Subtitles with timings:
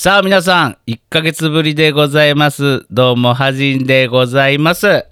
[0.00, 2.86] さあ皆さん、1ヶ月ぶりでございます。
[2.88, 5.08] どうも、はじんでございます。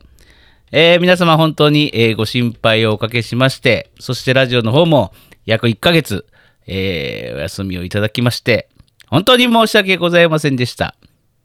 [0.71, 5.12] えー皆様本当に、えーご心配をおかけしまして、そしてラジオの方も
[5.44, 6.25] 約1ヶ月、
[6.68, 8.68] えーお休みをいただきまして、
[9.09, 10.95] 本当に申し訳ございませんでした。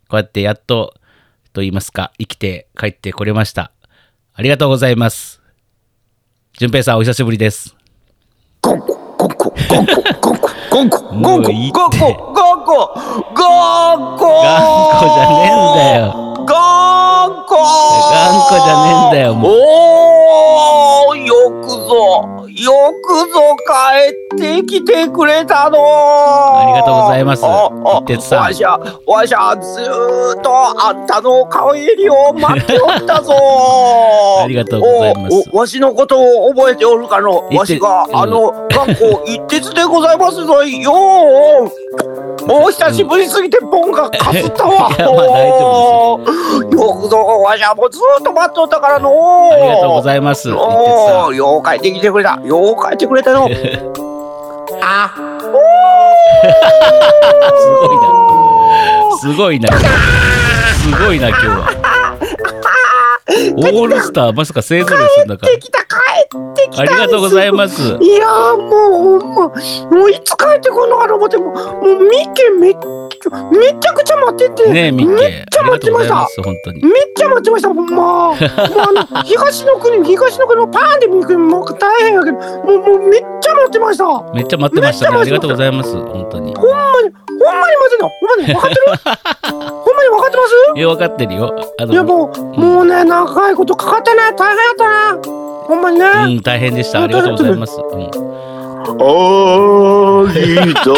[0.08, 0.94] こうやってやっと、
[1.52, 3.72] と言いますか、生きて帰ってこれました。
[4.36, 5.42] ありがとうございます。
[6.60, 7.76] 淳平さん、お久しぶりです。
[8.62, 12.41] ゴンコ、ゴンコ、ゴンコ、ゴンコ、ゴンコ、ゴンコ、ゴンコ、
[13.34, 16.31] 頑固じゃねえんだよ。
[16.46, 17.56] ゴンコ。
[17.56, 19.52] 頑固じゃねえんだよ、もう。
[19.54, 21.76] おー、よくぞ、
[22.48, 23.56] よくぞ
[24.36, 25.78] 帰ってきてくれたの。
[25.80, 27.46] ありがとうございます。
[27.46, 28.40] ああ一徹さん。
[28.40, 30.52] わしゃ、わしゃ、ずーっと
[30.86, 33.34] あんたの帰りを待っておったぞ。
[34.44, 35.50] ありがとうございます。
[35.54, 37.44] おおわしのことを覚えておるかの？
[37.54, 38.16] わしが、うん。
[38.18, 41.72] あの、学校一徹でございますぞよー。
[42.48, 44.90] もう久しぶりすぎてポンがかすったわ。
[44.98, 49.10] いやまあ大丈よくぞわしはもうずーっと待っておったからの
[49.52, 50.52] ありがとうございます。
[50.52, 52.40] おー、よう帰ってきてくれた。
[52.44, 53.48] よう帰ってくれたの。
[54.84, 55.14] あ、
[59.22, 59.70] すごいな。
[59.70, 61.70] すごいな、今日は。
[63.56, 65.60] オールスター、まさか勢ぞろいするんだから帰っ。
[65.60, 65.86] てきた、帰
[66.38, 66.82] ってきた。
[66.82, 67.82] ありがとうございます。
[67.82, 69.54] いやーもう、も
[69.92, 72.76] う、もういつ帰ってくるのかと思って、もう、もうミッケめっ
[73.22, 74.70] ちゃ、めちゃくちゃ待ってて。
[74.72, 75.46] ねめっケ。
[75.50, 76.16] ちゃ待ってました。
[76.16, 76.26] めっ
[77.16, 77.96] ちゃ待ってました、ほんま。
[77.96, 78.38] もうあ
[78.92, 84.06] の、東の国、東の国もパーンで行くもう大変やけど、もう、もうめっちゃ待ってました。
[84.06, 85.18] ほんまめっちゃ待ってましたね。
[85.18, 86.52] ありがとうございます、本当に。
[86.52, 87.16] に、ほんまに待
[87.88, 88.10] ってんの？
[88.10, 88.82] ほんまに分かってる？
[89.48, 90.54] ほんまに分かってます？
[90.78, 91.56] え、分かってるよ。
[91.80, 94.84] あいやの、もう、もうね、長いことかかったね、大変やった
[95.16, 95.24] な。
[95.24, 96.06] ほんまにね。
[96.06, 97.04] うん、大変でした。
[97.04, 97.80] ありがとうございます。
[97.80, 98.12] うん
[98.84, 98.96] 会
[100.70, 100.90] いたく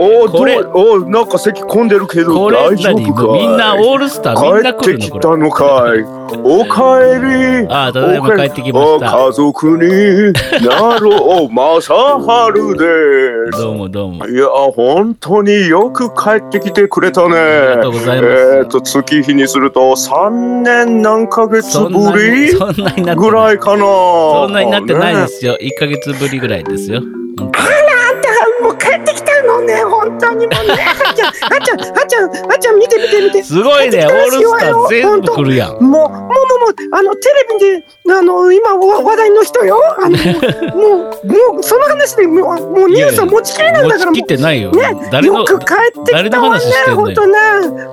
[0.00, 3.40] おおこれおなんか咳込んでるけど大丈何夫かい？
[3.40, 5.20] みんなオールスターみんな来帰ってき。
[5.20, 6.02] たのかい？
[6.44, 7.18] おかえ
[7.62, 7.66] り。
[7.68, 9.10] ああ、ただいま帰ってきまおした。
[9.26, 10.32] 家族に。
[10.68, 13.62] なろう正春です。
[13.62, 14.26] どうもどうも。
[14.26, 17.36] いや本当によく帰ってきてくれたね。
[17.36, 18.56] ありがとうございます。
[18.58, 23.30] えっ、と月日にすると三年何ヶ月ぶりに、そんなになってぐ。
[23.32, 23.84] らいかな。
[23.84, 25.56] そんなになってないでねすよ。
[25.60, 27.02] 1ヶ月ぶりぐらいですよ。
[28.18, 29.27] 本当にも帰ってきた。
[29.48, 33.42] のね、本当にもうね、はっちゃん、はっちゃん、はっちゃん、はっちゃん、見て見て見て。
[33.42, 35.72] すごいね、オールスター全部来るやん。
[35.72, 36.28] もう、もう、もう、も
[36.68, 39.80] う、あの、テレビで、あの、今、わ話題の人よ。
[39.98, 40.16] あの、
[40.76, 40.86] も
[41.22, 44.70] う、もう、その話で、もう、もうニュースは持ちきりなんだから、も持ちきってないよ。
[44.70, 44.74] う。
[45.10, 46.64] 誰のよく帰ってきたわね
[46.94, 47.38] 本当ね。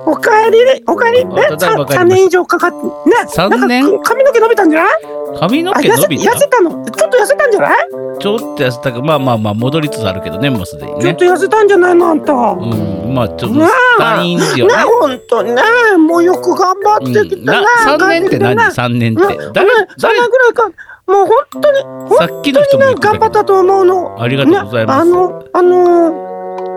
[0.06, 1.26] おかえりね、おかえり。
[1.30, 2.82] あえ、ただいま帰りました三年以上かかって、ね。
[3.28, 3.82] 三年？
[3.84, 4.92] なんか髪の毛伸びたんじゃない？
[5.38, 6.30] 髪の毛伸びた？
[6.32, 6.70] 痩せたの？
[6.90, 7.76] ちょっと痩せたんじゃない？
[8.18, 12.32] ちょっと痩せたかまあまあまあ戻りつつあるけどねもうすでにねちょっと痩せたんじゃないの、あんた。
[12.32, 13.66] うんまあちょっとね
[13.98, 14.02] え。
[14.02, 15.62] 退院ですよねね、本当ね、
[15.96, 17.66] もうよく頑張ってきたね。
[17.86, 19.22] 3年って何？3年って。
[19.22, 19.52] うん。
[19.52, 19.70] 誰？
[19.98, 20.18] 誰？
[20.18, 20.70] 年ぐらいか。
[21.06, 24.20] もう本当に、本当にね頑張ったと思うの。
[24.20, 25.76] ありがとうございます、ね、あの、あの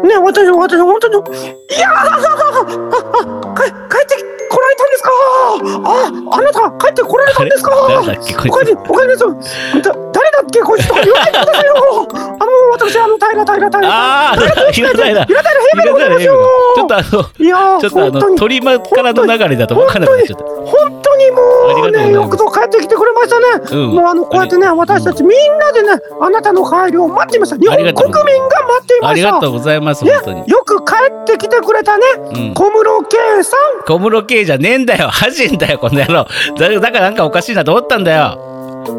[0.04, 1.20] ー、ね、私、私、本当に、い
[1.80, 2.20] やー、あ、
[3.42, 4.19] あ、か帰って
[4.50, 5.10] こられたんですか？
[5.86, 7.72] あ、あなた、帰ってこられたんですか？
[7.88, 9.24] 誰だっけこいおかえり、おかえりです。
[9.82, 10.60] だ誰だっけ？
[10.62, 12.08] こいつ言わないでくださいよ。
[12.14, 13.90] あの、私、あの、平、平、平。
[13.90, 16.50] ああ平平平平、平、平でございますよ。
[16.76, 17.06] ちょっとあの
[17.38, 21.42] いやーちょっとあの鳥間からの流れだと分からなくなっちゃった本当にも
[21.88, 23.46] うね、よくぞ帰ってきてくれましたね。
[23.72, 25.90] うんもうあのこうやってね、私たちみんなでね、
[26.22, 27.58] あなたの帰りを待っていました。
[27.58, 29.08] 日本国民が待っていました。
[29.10, 33.84] ありがとうございますね本当に、よく帰ってきてくれたね、うん小室圭さん。
[33.86, 35.10] 小室圭じゃねえんだよ。
[35.10, 36.28] 恥じんだよこの野郎。
[36.58, 38.40] だだからなんかおかしいなと思ったんだよ。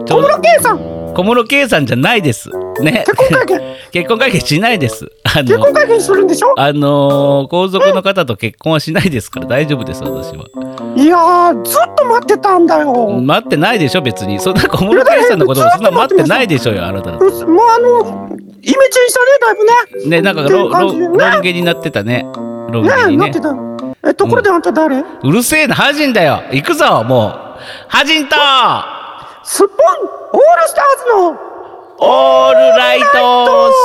[0.09, 0.79] 小室圭さん、
[1.15, 2.51] 小室圭さんじゃないです。
[2.81, 3.05] ね。
[3.07, 3.61] 結婚会見、
[3.93, 5.11] 結婚会見しないです。
[5.25, 6.53] あ結の婚会見するんでしょ？
[6.59, 10.45] あのー皇族の方と結婚はしないですから大丈夫です私は。
[10.97, 12.87] いやー、ずっと待ってたんだよ。
[12.87, 14.39] もう待ってないでしょ別に。
[14.41, 17.25] そんな小室圭さんのことそんな待ってないでしょうよあなただって。
[17.27, 17.47] あの、イメ
[18.63, 18.79] チェン
[19.09, 19.55] したね、だい
[20.03, 20.17] ぶね。
[20.17, 21.19] ねなんかロね。
[21.19, 22.27] ロン毛になってたね。
[22.71, 23.05] ロン毛ね。
[23.11, 23.55] にねなってた。
[24.03, 27.33] え、ところであんた誰、うるせえなハジンだよ行くぞもう
[27.89, 28.37] ハジンと
[29.45, 29.77] スッポン
[30.33, 31.37] オールスターズの
[31.99, 33.07] オールライト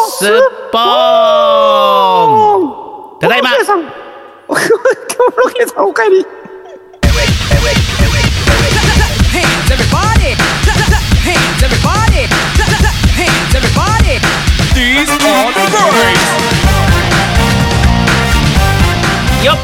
[0.10, 0.30] スッ
[0.72, 2.86] ポーン
[3.20, 3.84] ただいまさん。
[4.48, 4.70] 小室
[5.54, 6.26] 圭さん、お帰り。
[9.34, 10.36] Hands everybody!
[11.26, 12.28] Hands everybody!
[13.16, 14.20] Hands everybody!
[14.76, 16.24] These are the birds.
[19.44, 19.58] よっ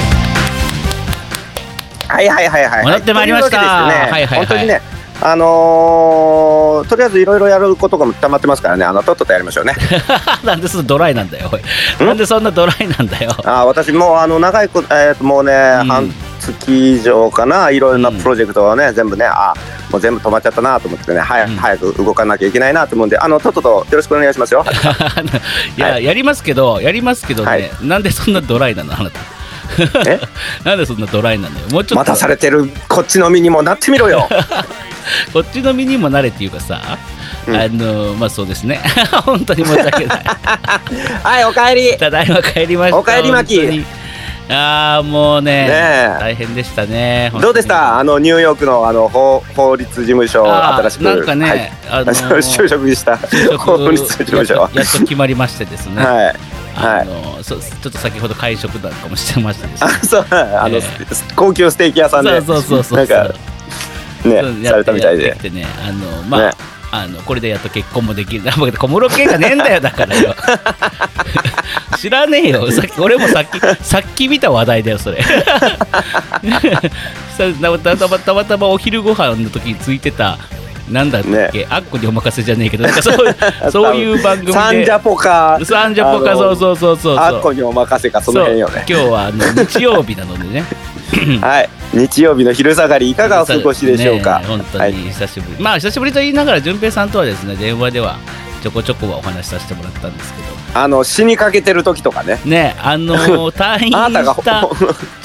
[2.12, 2.84] はいはいはいはい。
[2.86, 3.58] 戻ってまいりました。
[3.60, 4.40] はいはいはい。
[4.40, 4.82] 本当にね、
[5.24, 8.86] あののとりあえずいろいろやることが溜まってますからね。
[8.86, 9.76] あのとっととやりましょうね。
[10.44, 11.52] なんでそんなドライなんだよ
[12.00, 13.36] なんでそんなドライなんだよ。
[13.46, 15.88] あ私もうあの長いこと、えーともうね、ん。
[15.88, 19.54] 半月以上かないろいろなプロジェクトをね、全部ねあ
[19.92, 21.20] もう全部止まっちゃったなと思ってね。
[21.20, 21.56] 早,、うん。
[21.56, 24.66] 早く動かなきゃいけないなと思うんであのとっととよろしくお願いしますよ。
[25.78, 26.04] いや、はい。
[26.04, 27.70] やりますけどやりますけどね、はい。
[27.82, 29.20] なんでそんなドライなのあなた。
[29.20, 29.41] え
[30.66, 31.68] なんでそんなドライなのよ。
[31.72, 32.12] もうちょっと。
[32.12, 34.28] 待たされてるこっちの身にもなってみろよ。
[35.34, 36.80] こっちの身にもなれっていうかさ、
[37.48, 37.56] うん。
[37.56, 38.80] あのまあそうですね。
[39.26, 40.22] 本当に申し訳ない。
[41.24, 41.98] はいおかえり。
[41.98, 42.98] ただいま帰りました。
[42.98, 43.86] おかえりマキ本当に。
[44.50, 46.18] ああもうねねえ。
[46.20, 47.32] 大変でしたね。
[47.40, 48.00] どうでした？
[48.00, 51.04] あのニューヨークのあの法法律事務所新しく。
[51.04, 51.72] なんかねはい。
[51.90, 53.18] あのー就職した。
[53.58, 54.56] 法律事務所。
[54.56, 56.36] やっとやっと決まりましてですね、はいはい
[56.76, 60.82] あのそちょっと先ほど会食なんかもしてましたですねあそうあの、え
[61.36, 62.42] 高級ステーキ屋さんで。
[62.42, 62.98] そうそうそうそう。
[62.98, 63.34] なんか
[64.26, 65.36] ねうんされたみたいで。
[65.36, 65.66] てね。
[65.86, 66.56] あのまあ、ね。
[66.94, 68.52] あのこれでやっと結婚もできる。
[68.52, 70.36] 小室圭がねえんだよだからよ。
[71.98, 72.70] 知らねえよ。
[72.72, 75.22] さっき俺もさっきさっき見た話題だよそれ。
[77.38, 80.38] さたまたまたまたまお昼ご飯の時についてた
[80.92, 82.84] なんだっけ、あっこにお任せじゃねえけど。
[82.84, 83.36] なんかそう
[83.72, 84.54] そういう番組で。
[84.54, 87.18] サンジャポかサンジャポカあのそうそうそうそう。
[87.18, 88.84] あっこにお任せかその辺よね。
[88.88, 88.98] そう。
[88.98, 90.64] 今日はあの日曜日なのでね。
[91.42, 91.70] はい。
[91.94, 94.94] 日曜日の昼下がりいかがお過ごしでしょうか、ねえ本当はい。
[94.94, 98.18] に久しぶり、まあ久しぶりと言いながら順平さんとはですね電話では
[98.64, 100.52] ちょこちょこはお話しさせてもらったんですけど。
[100.74, 102.40] あの死にかけてる時とかね。
[102.46, 104.62] ねあのー 退院した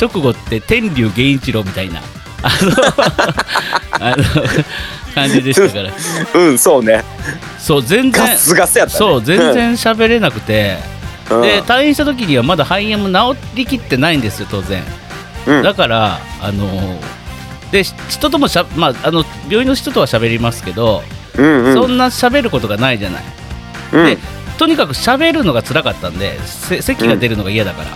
[0.00, 2.00] 直後って天竜源一郎みたいな
[2.42, 4.24] あのあの
[5.14, 5.92] 感じでしたから
[6.34, 7.02] うんそうね
[7.58, 10.96] そう全然ガッスガスやったねそう全然喋れなくて、うん
[11.42, 14.80] で退院した時にはまだ肺炎も治りきってないんですよ当然
[15.48, 16.68] うんだからあの
[17.72, 21.02] で人ともしゃ、まあ、あの病院の人とは喋りますけど、
[21.36, 23.24] うんうんそんな喋ることがないじゃない、
[23.92, 24.18] うんで
[24.56, 27.90] とにかく喋るのが辛かったんでせ咳が出るのが嫌だから、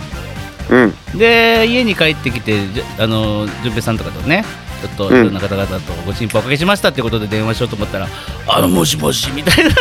[0.71, 0.93] うん。
[1.17, 2.57] で家に帰ってきて
[2.97, 4.45] あの順平さんとかとね
[4.81, 8.07] ちょっといろんな方々とご心配おかけしましたってことで電話しようと思ったら
[8.47, 9.69] 「あのもしもし」みたいな。
[9.69, 9.73] い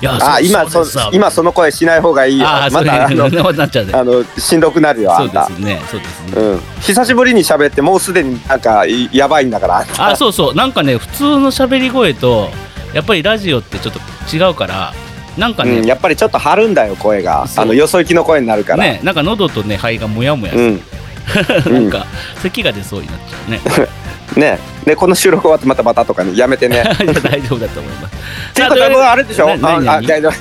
[0.00, 2.48] やあ今そ今その声しない方がいいよ。
[2.48, 6.60] ああまたあのなっちゃうねあのしんどくなるよあそうんでたすねそうですね、うん。
[6.80, 10.54] 久しぶりに喋ってもうすでになんかいやばいんだからあそうそう。
[10.54, 12.50] なんかね普通の喋り声と
[12.94, 14.92] やっぱりラジオってちょっと違うから
[15.36, 17.46] なんかね,、うん、やっぱりちょっと張るんだよ声が。
[17.56, 20.82] あのよそ行きの声になるから、ねなんか喉とね肺がモヤモヤする、うん。
[21.74, 22.06] なんか
[22.42, 23.60] 咳が出そうになっちゃうね
[24.36, 24.58] ね。
[24.84, 26.84] でこの収録終わってまたまたとかねやめてね。
[27.22, 28.14] 大丈夫だと思います。
[28.50, 29.56] っていうか多分あれでしょ？
[29.56, 30.34] なあ大丈夫。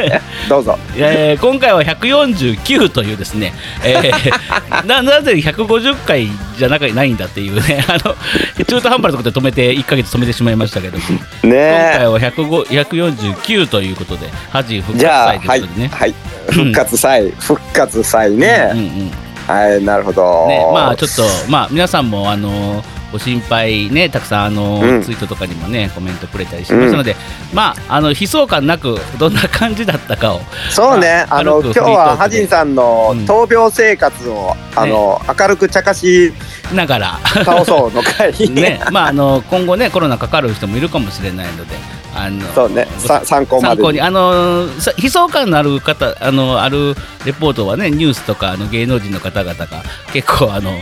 [0.48, 0.78] どうぞ。
[0.96, 3.52] えー今回は149というですね、
[3.84, 8.16] えーななぜ150回じゃなかないんだっていうねあの
[8.64, 11.04] 中途半端なところで止めて1ヶ月止めてしまいましたけども。
[11.08, 11.58] 今回ね
[12.06, 15.90] は105 149ということで恥復活祭とはいいうことでね。
[15.92, 16.14] はい
[16.50, 17.32] 復活祭。
[17.38, 19.10] 復活祭うんね、うん
[19.46, 20.46] はいなるほど。
[20.48, 25.02] ね、まあちょっとまあ皆さんもあのご心配ねたくさんあの、うん。
[25.02, 27.16] ツイートとかにもねコメントくれたりしましたので、
[27.52, 30.40] まああの悲壮感なくどんな感じだったかを
[30.70, 33.24] そうね、まああの今日はハジンさんのうん。
[33.24, 36.32] 闘病生活を、あの明るく茶化し
[36.74, 37.18] ながら。
[37.44, 38.80] 倒そうの会 ね。
[38.90, 41.74] まああの今後ねコロナかかる人もいるかもしれないので
[42.14, 42.86] あのそうね。
[43.24, 44.00] 参考参考に。
[44.00, 49.66] あのさ悲壮感のある方あのあるレポートはねニュースとかあの芸能人の方々が
[50.12, 50.72] 結構あの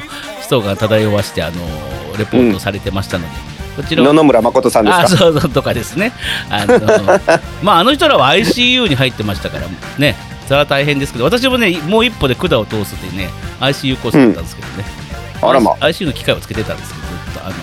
[0.50, 1.56] 悲壮感漂わしてあの
[2.18, 3.30] レポートされてましたので、
[3.76, 5.02] こちら野々村誠さんですか？
[5.04, 6.12] あそうそうとかですね。
[6.50, 6.78] あの
[7.62, 9.66] まああの人らは ICU に入ってましたから
[9.98, 10.16] ね。
[10.46, 13.28] それは大変ですけど私もねもう一歩で管を通すっていうね
[13.60, 14.84] ICU コースだったんですけどね、
[15.42, 15.72] あらま。
[15.72, 17.54] ICU の機械をつけてたんですけどずっとあの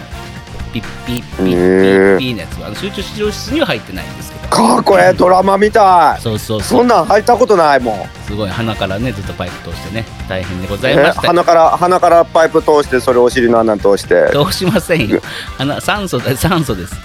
[0.72, 6.22] ピッピッピッピへッーピッのやつは集中治療室には入ってないんですかっこええドラマみたい。
[6.22, 6.84] そうそうそう。
[6.86, 8.06] んそなん入ったことないもん。
[8.26, 11.22] すごい鼻からねずっとパイプ通してね大変でございえました。
[11.28, 14.30] 鼻から鼻からパイプ通してそれお尻の穴通して。
[14.32, 15.22] どうしませんよ。
[15.58, 16.96] 鼻酸素だ酸素です。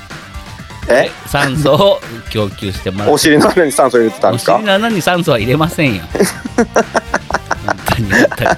[0.89, 1.11] え？
[1.27, 3.13] 酸素を供給してもらって。
[3.15, 4.55] お尻の穴に酸素入れてたんおですか？
[4.57, 6.03] 尻の穴に酸素は入れませんよ。
[6.57, 8.51] 本当に本当に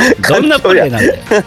[0.28, 1.14] どんなプレーなんだよ。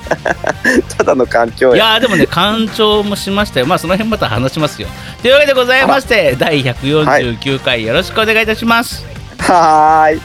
[0.97, 3.65] ただの環境いやでもね干潮もしましたよ。
[3.65, 4.87] まあその辺また話しますよ。
[5.21, 9.05] というわけでございまして第149回よろしくお願いいたします、
[9.39, 10.21] はーい。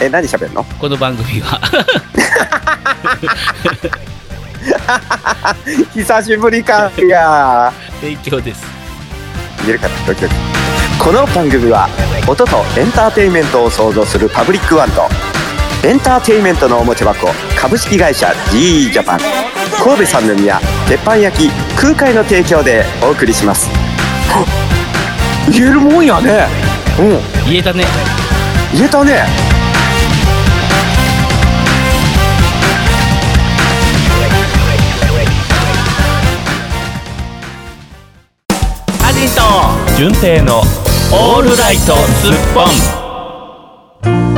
[0.00, 0.64] え何喋んの？
[0.64, 1.60] この番組は。
[5.94, 8.64] 久しぶりかいや提供です。
[9.62, 10.06] 見えるかな？
[10.06, 10.34] ドキドキ。
[10.98, 11.88] この番組は
[12.26, 15.08] 音とエンターテインメントを創造するパブリックワンと
[15.84, 17.28] エンターテインメントのおもちゃ箱
[17.60, 19.18] 株式会社 GE ジャパン
[19.84, 23.68] 神戸三宮鉄板焼き空海の提供でお送りします。
[25.52, 26.46] 言えるもんやね。
[26.98, 27.50] うん。
[27.50, 27.84] 言えたね。
[28.72, 29.26] 言えたね。
[39.02, 40.60] ハジンと純正の
[41.12, 42.62] オールライトスッポ
[44.30, 44.33] ン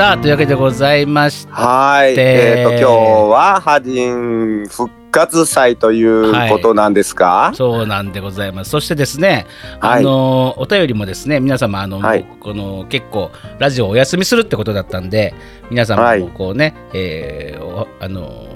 [0.00, 1.52] さあというわけでございまして。
[1.52, 2.16] はい。
[2.16, 8.70] でえっ、と今日はハジン復活祭ということなんですか、そうなんでございます。
[8.70, 9.46] そしてですね、
[9.78, 10.00] はい。
[10.00, 12.24] あのお便りもですね、皆様あの、はい。
[12.40, 15.34] この結構ラジオお休みするってことだったんで、
[15.70, 16.20] 皆様はい。
[16.20, 18.46] もこうね、えーおあの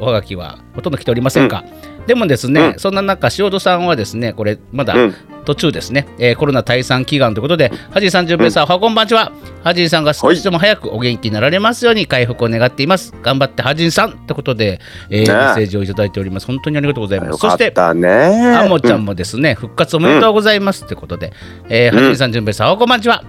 [0.00, 1.64] おはがきはほとんど来ておりませんか？
[2.06, 9.30] でもですね、うんそんな中、塩戸さんはですね、これまだうん途中ですね、えーコロナ退散祈願ということで、ハジンさん、じゅんぺいさん、おはこんばんちは。
[9.62, 13.14] ハジンさんが少しでも早くお元気になられますように回復を願っています。
[13.22, 14.80] 頑張ってハジンさんってことで、
[15.10, 16.46] えーねメッセージをいただいております。
[16.46, 17.28] 本当にありがとうございます。
[17.30, 21.32] よそして、あもちゃうんもですね、復活おめでとうございますということで、
[21.68, 23.22] えー、はじめさん、じゅんべいさん、おこんばんちは。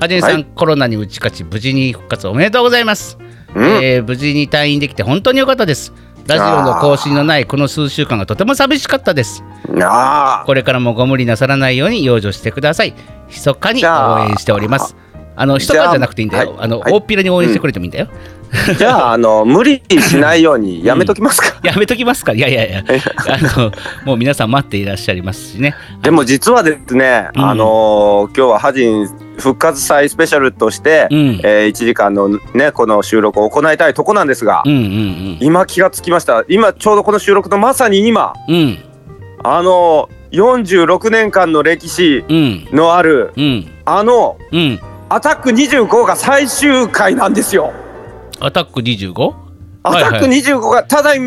[0.00, 3.16] はじめさん、はいコロナに打ち勝ち、無事に復活おめでとうございます。
[3.54, 5.92] うんえー無事に退院できて本当に良かったです。
[6.26, 9.44] ラジオの更新のないこの数週間がとても寂しかったです。
[9.82, 12.94] ああこれからもご無理なさらないように養生してください。
[13.28, 14.96] 密かに応援しております。
[15.36, 16.50] あの、一じゃあ人じゃなくていいんだよ。
[16.50, 18.08] はいあの、はい大っぴらに応援してくれてもいいんだよ。
[18.78, 22.32] じゃああの無理しないようにやめときますか、やめときますか？
[22.32, 22.84] いやいやいや。
[23.26, 23.72] あの、
[24.04, 25.74] もう皆さん待っていらっしゃいますしね。
[26.02, 31.18] でも実はですね、うんあのー今日はハジン復活祭スペシャルとして、うん。
[31.44, 38.54] えー1時間のねこの収録を行いたいとこなんですが、うんうん今気がつきました今ちょうどこの収録のまさに今うん。
[38.54, 38.78] うん。
[39.42, 42.68] あのー46年間の歴史うん。
[42.72, 43.70] のあるうん。
[43.84, 44.80] あのうん。
[45.08, 47.72] 「アタック25」が最終回なんですよ。
[48.40, 49.34] アタック 25?
[49.84, 51.20] アタック25がただい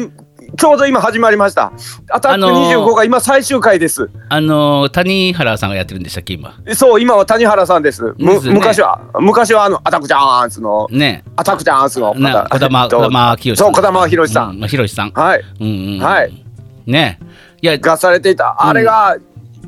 [0.57, 1.71] ちょうど今始まりました。
[2.09, 4.09] アタックあのー25が今最終回です。
[4.29, 6.55] あのー谷原さんがやってるんでしたっけ今？
[6.73, 8.15] そう今は谷原さんです。
[8.17, 8.53] むですね。
[8.55, 11.23] 昔は昔はあのアタックチャンスのね。
[11.35, 14.59] アタックチャンスのな児玉えっと児玉清そう児玉博さん。
[14.59, 15.11] うん、ひろしさん。
[15.11, 15.43] はい。
[15.59, 15.99] うんうん。
[15.99, 16.43] はい。
[16.87, 17.19] ね。
[17.61, 18.55] いやがされていた。
[18.67, 19.15] あれが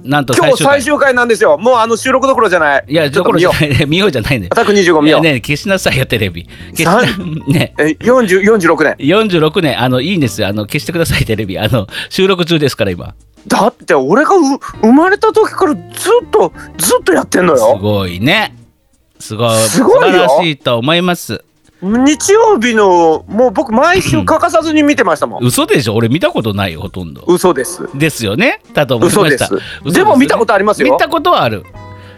[0.04, 1.58] なんと今日最終回なんですよ。
[1.58, 2.86] もうあの収録どころじゃない。
[2.88, 3.10] いや。
[3.10, 3.86] どころじゃない。
[3.88, 5.22] 見ようじゃないんだよアタック25見よう。
[5.22, 6.48] いやね消しなさいよテレビ。
[6.76, 7.74] 消し ね。
[7.78, 8.96] え40 46年。
[9.00, 9.82] 46年。
[9.82, 10.48] あのいいんですよ。
[10.48, 11.58] あの消してくださいテレビ。
[11.60, 13.14] あの収録中ですから今。
[13.48, 14.40] だって俺がう
[14.82, 15.82] 生まれた時からずっ
[16.32, 17.78] とずっとやってんのすよ。
[17.82, 18.56] ごいね。
[19.20, 19.58] すごい。
[19.58, 20.28] すごいよ。
[20.28, 21.44] 素晴らしいと思います
[21.82, 25.44] 日曜日のもう僕毎週欠かさずに見てましたもん。
[25.46, 25.96] 嘘でしょ？
[25.96, 27.24] 俺見たことないよほとんど。
[27.28, 27.88] 嘘です。
[27.98, 28.62] ですよね？
[28.74, 29.46] だと思いました。
[29.46, 29.66] 嘘です。
[29.86, 30.92] 嘘でも見たことありますよ。
[30.92, 31.64] 見たことはある。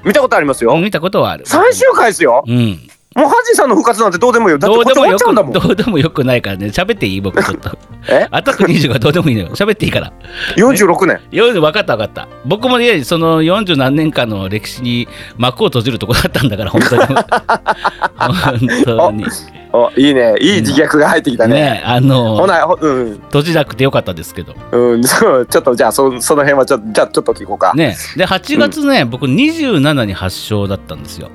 [0.04, 0.76] 見たことありますよ。
[0.78, 1.44] 見たことはある。
[1.46, 2.44] 最終回ですよ。
[2.48, 2.80] うん
[3.14, 4.58] もうハジンさんの復活なんてどうでもいいよ。
[4.58, 5.52] だってどうでもよくわっちゃうんだもん。
[5.52, 6.68] どうでもよくないからね。
[6.68, 7.78] 喋っていい僕ちょっと。
[8.08, 8.26] え？
[8.32, 9.50] アタック20がどうでもいいのよ。
[9.50, 10.14] 喋っていいから。
[10.56, 11.20] 46年。
[11.32, 12.30] 40分かった分かった。
[12.46, 17.02] 僕もねその40何年間の歴史に幕を閉じるとこだったんだから 本当に。
[17.06, 19.26] 本当に。
[19.74, 20.36] おいいね。
[20.40, 21.56] いい自虐が入ってきたね。
[21.56, 23.14] ねあのほなほうん。
[23.24, 24.56] 閉じなくてよかったですけど。
[24.72, 27.74] うんそうちょっとじゃあそその辺はちょっとじゃあちょっと聞こうか。
[27.76, 27.98] ね。
[28.16, 31.30] で8月ね、僕27に発症だったんですよ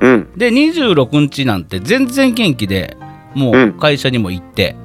[0.00, 0.28] うん。
[0.36, 2.96] で26日なんて全然元気で
[3.34, 3.72] もううん。
[3.78, 4.76] 会社にも行って、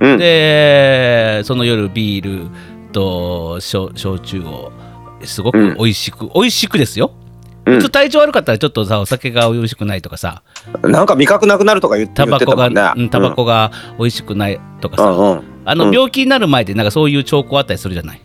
[0.00, 0.18] うん。
[0.18, 2.50] でその夜ビール
[2.92, 4.72] と焼焼酎を
[5.24, 7.12] すごく美味しく、美味しくですよ。
[7.92, 10.42] 体調悪かったらちょっとさお酒が美味しくないとかさ。
[10.82, 12.92] なんか味覚なくなるとか言ってたもんね。
[12.96, 15.42] うんタバコが美味しくないとかさ、うんうん。
[15.64, 15.94] あのうん。
[15.94, 18.20] 病気になる前でなんかそういう兆候あったりするじゃない。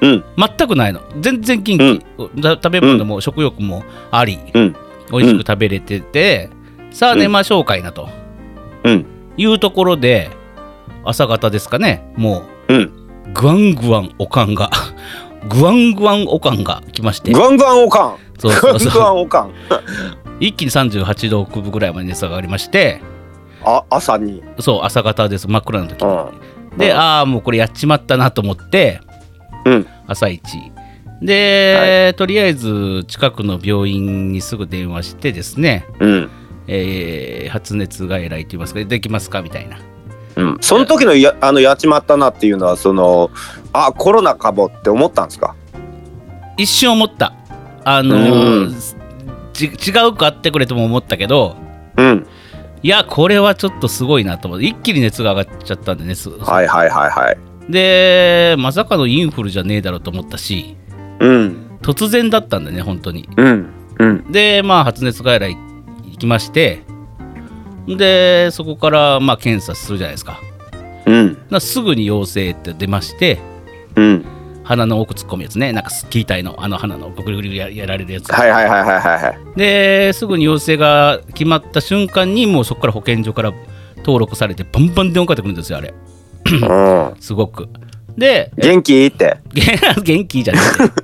[0.00, 0.24] うん。
[0.38, 1.00] 全くないの。
[1.20, 4.76] 全然元気、だ食べ物も食欲もあり、うん
[5.10, 6.50] 美味しく食べれてて、
[6.90, 8.08] さあ寝ましょうかいなと
[8.84, 9.06] うん。
[9.36, 10.30] いうところで
[11.04, 12.76] 朝方ですかねもうん。
[12.82, 12.90] う
[13.34, 14.70] グワングワンおかんが
[15.48, 17.32] グワングワンおかんが来まして。
[17.32, 18.16] グワングワンおかん。
[18.38, 19.02] そうグワングそうそう。
[19.02, 19.52] ワンおかん。
[20.40, 23.00] 一気に38度9分ぐらいまで熱が上がりまして。
[23.64, 24.42] あ朝に。
[24.60, 26.10] そう朝方です真っ暗な時に。
[26.10, 26.78] うん。
[26.78, 26.96] で、うん。
[26.96, 29.00] ああもうこれやっちまったなと思って
[29.64, 29.86] うん。
[30.06, 30.42] 朝一
[31.20, 36.30] で、とりあえず近くの病院にすぐ電話してですね、うん。
[36.66, 39.78] えー発熱外来と言いますかできますかみたいな。
[40.36, 40.58] うん。
[40.60, 43.30] その時のやあのやっちまったなっていうのはその
[43.72, 45.56] あコロナかもって思ったんですか？
[46.56, 47.32] 一瞬思った。
[47.84, 48.18] あのう
[48.66, 48.74] ん。
[49.54, 51.56] ち違うかってくれとも思ったけど
[51.96, 52.26] うん。
[52.82, 57.38] いやこれはちょっとすごいなと思って一気に熱が上がっちゃったんでねすはいはいはいはい。
[57.68, 60.76] でまさかのインフルじゃねえだろうと思ったし
[61.20, 61.78] うん。
[61.82, 63.28] 突然だったんだね本当に。
[63.36, 63.68] うん。
[63.98, 65.56] うんでまあ発熱外来
[66.04, 66.82] 行きまして
[67.86, 70.40] でそこからまあ検査するじゃないですか。
[71.06, 71.38] うん。
[71.50, 73.38] なすぐに陽性って出まして
[73.96, 74.24] うん。
[74.68, 75.72] 鼻の奥突っ込むやつね。
[75.72, 79.58] なんかキー体のあの鼻のぐるぐるややられるやつ、はいはいはいはいはいはい。
[79.58, 83.54] ですぐに陽性が決まった瞬間にもうそこから保健所から
[83.98, 85.94] 登録されてバンバン電話かかってくるんですよあれ。
[86.44, 87.16] うん。
[87.18, 87.70] すごく
[88.18, 89.06] で元気？
[89.06, 89.38] って。
[90.02, 91.02] 元気じゃなくて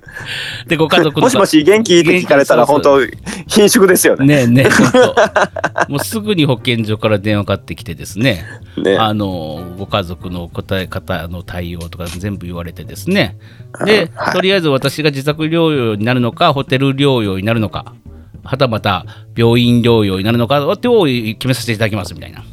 [0.68, 4.26] でご家族のもしもし元気って聞かれたら本元当貧縮ですよね。
[4.26, 5.92] ねえねえ本当。
[5.92, 8.44] もうすぐに保健所から電話かかってきてですね。
[8.76, 8.97] ね。
[8.97, 13.37] あのご家族の答え方の対応とか全部言われてですね。
[13.85, 14.35] で、はい。
[14.35, 17.94] とりあえず私が自宅療養になるのかホテル療養になるのか
[18.42, 19.06] はたまた
[19.37, 22.44] 病院療養になるのかってを決めさせていただきますみたいな。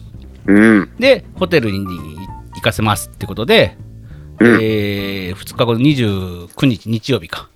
[0.45, 0.89] うん。
[0.99, 1.85] でホテルに
[2.55, 3.77] 行かせますってことで、
[4.41, 4.59] うん。
[4.61, 7.49] え2日後の29日日曜日か。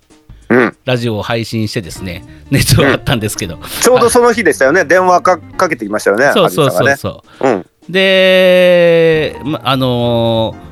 [0.48, 0.76] うん。
[0.84, 4.84] ラジオを配信してですね熱はあったんですけど、ちょうどその日でしたよね。
[4.84, 6.96] 電話かかけてきましたよねそうそうそうう。
[6.96, 7.66] そううん。
[7.88, 10.66] で、まあのー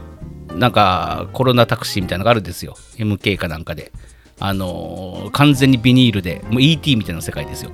[0.54, 2.76] なんかコロナタクシーみたいなのがあるんですよ。
[2.96, 3.90] MK かなんかで。
[4.38, 7.70] あのー完全にビニールでもう ET みたいな世界ですよ、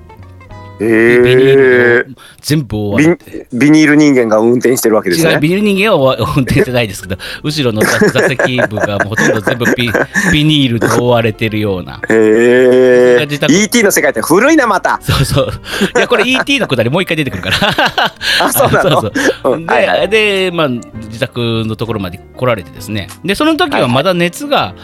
[0.80, 1.56] えビニー。
[1.56, 3.06] ル全部ビ
[3.52, 5.32] ビニール人間が運転してるわけですね。
[5.32, 9.90] 違うビニール人間は運転してないですけど 後ろの座座席部がほとんど全部ビ
[10.32, 12.00] ビニールで覆われてるような。
[12.08, 14.98] へえ自宅 ET の世界って古いなまた。
[15.02, 15.50] そうそう。
[15.96, 17.56] いや、これ ET のくだりもう一回出てくるから。
[18.46, 19.00] あそうなの？
[19.02, 19.54] そうそう。
[19.56, 19.66] うん。
[19.66, 23.08] はいはで、で、まあ、自宅のところまで来られてですね。
[23.24, 24.74] で、その時はまだ熱が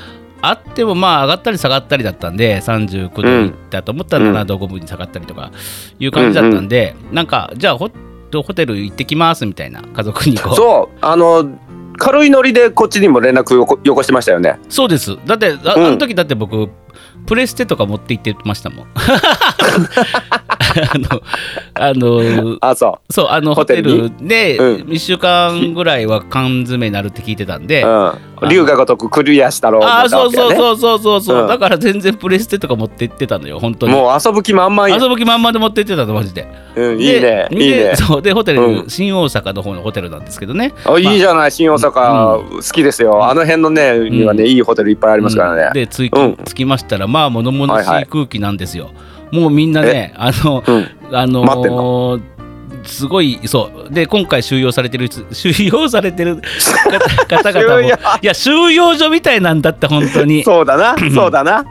[0.43, 5.50] あっても、まあ、上がったり下がったりだったんで、39度に行ったと思ったらうん7度5分に下がったりとか
[5.99, 7.90] いう感じだったんで、なんか、じゃあホ、
[8.33, 10.57] ホテル行ってきますみたいな家族にこう。
[10.57, 11.59] そうあの
[11.99, 15.16] 軽いノリでこっちにも連絡よこよこしてましたよねそうです。
[15.25, 16.69] だって、あ,、うんあの時だって僕、
[17.26, 18.87] プレステとか持って行ってましたもん。
[20.76, 21.23] あの、
[21.75, 24.76] あの、あそそう、あのホテルでうん。
[24.88, 28.12] 1週間ぐらいは缶詰になるって聞いてたんで、ううん
[28.50, 31.49] 龍が如くクリアしたろうああ、そうそううそうそうそうそう、うん。
[31.49, 33.92] だから全然プレステとか持って行ってたのよ、本当に。
[33.92, 34.96] もう遊ぶ気満々や。
[34.96, 36.46] 遊ぶ気満々で持って行ってたの、マジで。
[36.76, 37.76] うんいいねでいいね。
[37.76, 38.88] でそうで、ホテル、うん。
[38.88, 40.74] 新大阪の方のホテルなんですけどね。
[40.85, 43.26] あいいじゃない新大阪好きですよ。
[43.26, 45.59] あの辺のねにはねいいホテルいっぱいありますからうん。
[45.59, 46.11] ねで、着
[46.55, 48.03] きましたら、まあ、物々しはいはい。
[48.05, 48.90] い空気なんですよ。
[49.33, 50.88] もうみんなね、あの、うん。
[51.12, 52.21] あの
[52.85, 53.92] すごいそう。
[53.92, 56.40] で今回収容されてる収容されてる
[57.29, 57.88] 方方々もい
[58.23, 60.45] や収容所みたいなんだって本当に。
[60.45, 60.97] そうだな。
[61.12, 61.64] そうだな。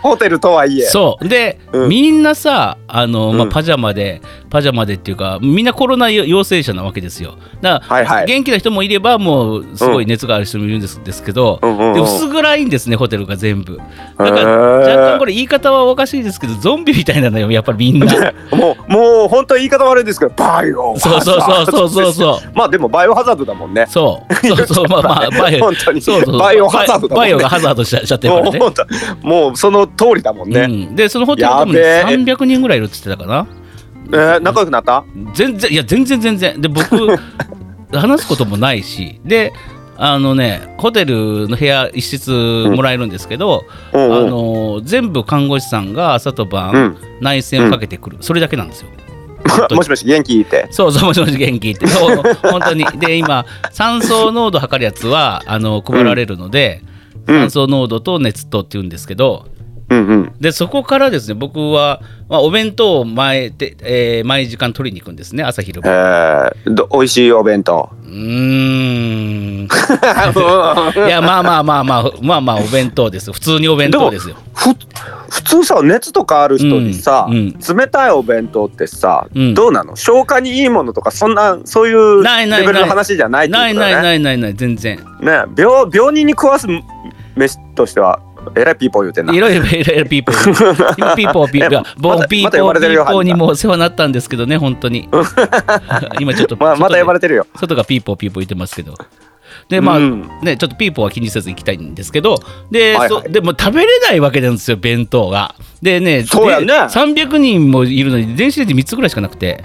[0.00, 0.84] ホテルとはいえ。
[0.84, 1.28] そう。
[1.28, 1.88] で、うん。
[1.88, 3.48] みんなさあの、まあ、うん。
[3.50, 4.22] パジャマで
[4.56, 7.36] パジャマでっていうかみんなコロナ陽性者なわけですよ。
[7.60, 8.26] だから、はいはい。
[8.26, 11.76] 元気な人もいればもうすごい熱がある人もいるんです,、ですけど、うん。
[11.76, 11.94] うんうん。
[11.94, 13.76] で薄暗いんですねホテルが全部。
[13.76, 13.82] だ
[14.16, 18.32] から若干これ言い方はおかしいですけどゾンビみたいなのよやっぱりみんな。
[18.50, 22.12] もうもう本当言い方悪いですけどバイオそうそうそうそうそう。
[22.14, 23.84] そうまあでもバイオハザードだもんね。
[23.90, 24.34] そう。
[24.34, 24.88] そうそう。
[24.88, 26.00] まあまあ バイオ本当に。
[26.00, 27.14] そうそうバイオハザードね。
[27.14, 28.58] バイオがハザードしちゃしちゃってるからね。
[29.20, 32.16] もうその通りだもんね、うん、でそのホテルでもねやべえ。
[32.16, 33.46] 300人ぐらいいるっつってたかな
[34.12, 35.04] えー仲良くなった？
[35.34, 36.60] 全然いや全然全然。
[36.60, 36.84] で僕
[37.92, 39.20] 話すこともないし。
[39.24, 39.52] で
[39.98, 42.30] あのねホテルの部屋一室
[42.74, 44.12] もらえるんですけど、うんうん。
[44.14, 46.96] あの全部看護師さんが朝と晩、うん。
[47.22, 48.88] 内線をかけてくる、それだけなんですよ。
[49.74, 50.66] もしもし元気って。
[50.70, 51.86] そうそうもしもし元気って。
[51.88, 52.84] そう本当に。
[52.98, 56.82] で今酸素濃度測るやつはあの配られるので、
[57.26, 57.38] うん。
[57.40, 59.46] 酸素濃度と熱とっていうんですけど
[59.88, 60.32] うんうん。
[60.40, 67.88] でそこからですね僕は、まあ、お弁当を前で、えー毎時間取りに行くんですね朝昼え晩ー、ど美味しいお弁当。
[68.04, 69.68] うーん。
[71.06, 74.36] いやまあまあまあまあまあまあお弁当です普通にお弁当ですよ。
[74.54, 74.70] ふ
[75.28, 79.54] 普通さ熱とかある人にさ、うん冷たいお弁当ってさ、うん。
[79.54, 79.94] どうなの？
[79.96, 84.96] 消化にいいものとかそんなそういうないないレベルの話じゃないないないないないない全然。
[85.20, 86.66] ね病病人に食わす
[87.36, 88.20] 飯としては
[88.54, 89.34] えらいピーポー言うてんな。
[89.34, 91.16] いろいろいろいろピーポー。
[91.16, 92.00] ピーポーピーポー。
[92.00, 95.08] ボまたーピーポーピーポーにもお世話になったんですけどね本当に。
[96.20, 97.46] 今ちょっとまあまた呼ばれてるよ。
[97.56, 98.94] 外がピーポーピーポー言ってますけど。
[99.68, 100.28] でまあ、うん。
[100.42, 102.38] ねちょっとピーポーは気にせず行きたいんですけど。
[102.70, 103.32] で,そ、はいはい。
[103.32, 105.54] でも食べれないわけなんですよ弁当が。
[105.82, 106.66] でねそうやね。
[106.66, 109.64] で300人もいるのに電子レンジ3つぐらいしかなくて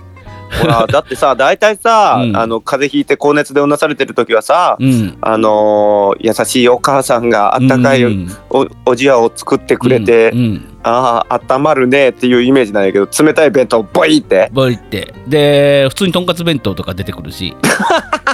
[0.59, 2.37] ほら だってさ大体さ、うん。
[2.37, 5.17] あの風邪ひいて高熱でうなされてる時はさ、うん。
[5.21, 8.31] あのー優しいお母さんがあったかいうん。
[8.49, 10.39] おおじやを作ってくれて、うん。
[10.39, 10.67] うん。
[10.83, 14.49] ああ温まるねっていうイメージなんやけど冷たい弁当ボイって。
[14.51, 15.13] ボイって。
[15.27, 17.55] で普通にとんかつ弁当とか出てくるし。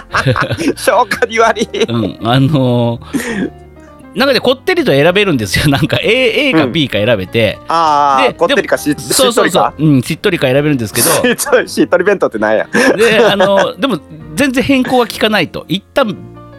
[0.75, 1.67] 消化に悪い。
[1.87, 3.66] うん、あのー
[4.17, 5.67] なんかねこってりと選べるんですよ。
[5.69, 6.73] なんか A, A かうん。
[6.73, 9.73] B か選べて、でああこってりかしそうそうとりか。
[9.77, 11.07] そう、うん、しっとりか選べるんですけど。
[11.67, 12.67] しっとり弁当ってなんや？
[12.97, 13.99] であのでも
[14.33, 15.65] 全然変更は効かないと。
[15.67, 16.17] 一旦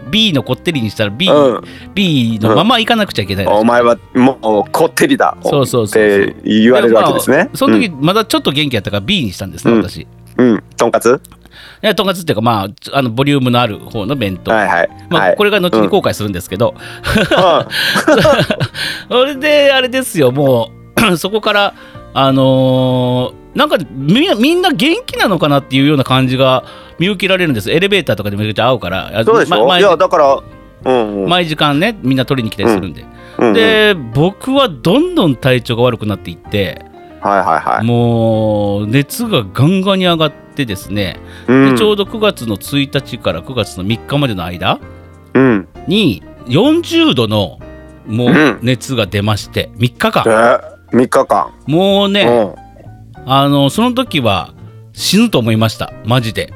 [0.08, 1.60] B のこってりにしたら B,、うん。
[1.94, 5.36] B のまま行かなくちゃいけないらしいお前はもうこってりだ。
[5.42, 7.36] そうそうそう言われるわけですね。
[7.38, 9.82] まあ、その時まだちょっと元気やったから B にしたんですね、うん。
[9.82, 10.02] 私。
[10.02, 10.06] い
[10.38, 11.20] うん、うん、とんかつ？
[11.80, 14.88] やとんかつっていうかまああのボリュームのある方の弁当、はいはい。
[15.08, 15.36] まあ、はい。
[15.36, 17.66] これが後に後悔するんですけど、うん。
[19.08, 20.70] それであれですよも
[21.12, 21.74] う そこから
[22.14, 26.64] あのーなんかみんなみんな元気なのかなっていうような感じが
[27.00, 27.72] 見受けられるんです。
[27.72, 29.10] エレベーターとかでめちゃくちゃ会うから。
[29.12, 30.40] あそうでしょ、ま毎いやだから
[30.84, 31.28] うんうん。
[31.28, 33.04] 毎時間ねみんな取りに来たりするんで、
[33.38, 33.54] うんうん。
[33.54, 36.84] で僕はどんどん体調が悪くなっていって
[37.20, 37.84] はいはいはい。
[37.84, 41.70] もう熱がガンガンに上がってですね、うん。
[41.72, 44.78] でちょうど9月の1日から9月の3日までの間
[45.34, 45.68] うん。
[45.86, 47.58] に40度の
[48.06, 48.58] もううん。
[48.62, 50.24] 熱が出まして3日間。
[50.26, 51.52] え3日間。
[51.66, 52.54] もうね、
[53.16, 53.30] うん。
[53.30, 54.54] あのその時は
[54.92, 55.92] 死ぬと思いました。
[56.04, 56.52] マジで。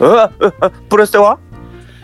[0.00, 1.38] えええプレステは？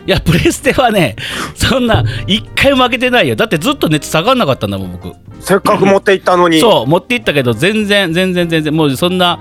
[0.05, 1.15] いやプレステはね
[1.55, 3.35] そんな一回負けてないよ。
[3.35, 5.13] だってずっと熱下がんなかったんだもん僕。
[5.39, 6.59] せっかく持って行ったのに。
[6.59, 9.39] そう持って行ったけど全然全然全然もうそんな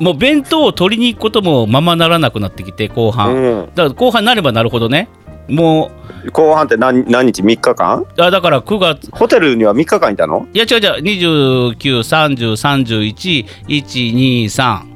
[0.00, 5.08] もう弁当を取りに行くこともままならなくなってきて後半、うん、だから後半なればなるほどね。
[5.48, 5.90] も
[6.24, 8.06] う後半って何何日？3日間？
[8.18, 9.10] あだから9月。
[9.10, 10.46] ホテルには3日間いたの？
[10.52, 11.02] いや違う違う。
[11.02, 14.91] 29、30、31、1、2、3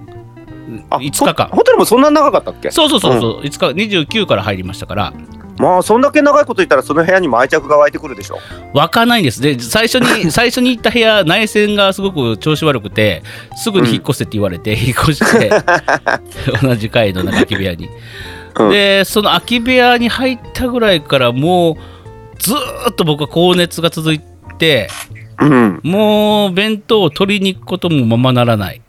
[0.91, 1.49] 5日間。
[1.49, 2.71] ホテルもそんな長かったっけ？
[2.71, 5.13] そうそうそうそう、うん、5日29から入りましたから。
[5.59, 8.39] まあそんだけ長いこと言ったらその部屋にも愛着が湧いてくるでしょ
[8.75, 9.41] 湧かないんです。
[9.41, 13.23] で最初に 最初に行った部屋内線がすごく調子悪くて
[13.57, 15.51] すぐに引っ越せって言われて、うん、引っ越して
[16.63, 17.89] 同じ階の空き部屋に、
[18.59, 21.77] うん、でその空き部屋に入ったぐらいからもう
[22.39, 22.53] ず
[22.91, 24.21] っと僕は高熱が続い
[24.59, 24.91] て、
[25.41, 28.83] うん、もう弁当を取りに行くこともままならない。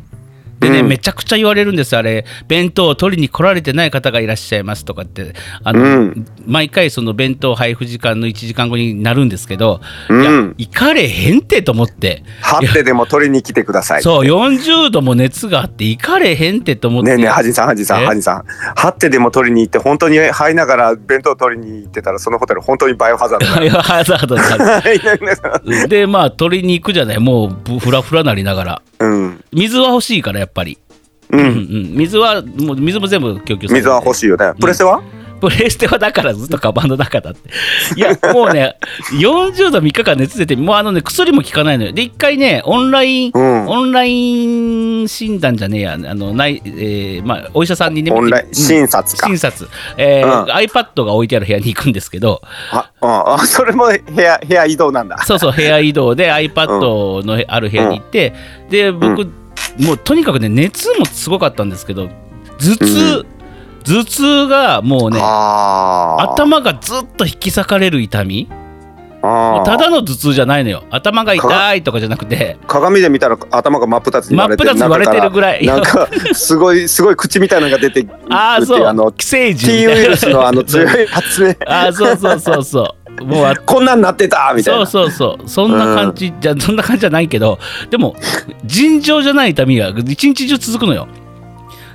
[0.59, 0.87] でね、うん。
[0.87, 5.33] めちゃくちゃ言われるんですあれ弁当を取りに来られてない方がいらっしゃいますとかって。
[5.63, 6.25] あの、うん。
[6.45, 10.21] 毎回その弁当配布時間の1時間後になるんですけど、うん。
[10.21, 12.23] いや行かれへんってと思って。
[12.41, 17.09] 張ってでも取りに来てくださいそう40度も熱があって行かれへんってと思って。
[17.09, 18.05] ねえねえはじさんはじさんえ？
[18.05, 18.43] はじさん。
[18.75, 24.37] 張ってでも取りに行って本当に入りながら弁当取りに行ってたらそのホテル本当にバイオハザードだ バイオハザード
[25.87, 27.19] でまあ取りに行くじゃない。
[27.19, 29.43] もうぶフラフラなりながらん。
[29.51, 30.77] 水は欲しいからやっぱり、
[31.29, 31.47] ううんうん。
[31.49, 34.53] ん、水はもう水も全部供給され水は欲いしいよね。
[34.59, 35.01] プレステは？
[35.39, 37.49] プレステはだからずっとカバンの中だって。
[37.95, 38.77] いやもうね
[39.19, 41.93] 40度3日間熱出てもうあのね薬も効かないのよ。
[41.93, 43.67] で一回ねオンライン、うん。
[43.67, 44.45] オンライ
[45.03, 45.93] ン診断じゃねえや。
[45.93, 48.53] あのない、えーまあ、お医者さんにねオンラインうん。
[48.53, 49.27] 診察か。
[49.27, 50.49] 診察、えーうん。
[50.49, 52.41] iPad が置いてある部屋に行くんですけど。
[52.71, 55.17] あああ それも部屋部屋移動なんだ。
[55.25, 58.33] そうそう部屋移動で iPad のある部屋に行って、
[58.69, 59.25] で僕、
[59.79, 62.09] もうとにかくね熱もすごかったんですけど
[62.59, 63.25] 頭痛、
[63.87, 68.49] 頭痛がもうね頭がずっと引き裂かれる痛み。
[69.19, 70.83] ただの頭痛じゃないのよ。
[70.91, 72.57] 頭が痛いとかじゃなくて。
[72.67, 75.65] 鏡で見たら頭が真っ二つに割れて真っ二つに割れてるぐらい。
[75.65, 83.25] なんかすごい すごい口みたいなのが出てくるってああそうあの寄生 T 獣ウイルスのあの強い発ね ああそうそうそうそう。
[83.25, 85.49] もうあこんなんなってたみたいそなうそうそう。
[85.49, 87.57] そんな感じ、じゃそんな感じじゃないけど
[87.89, 88.15] でも
[88.65, 91.07] 尋常じゃない痛みが一日中続くのよ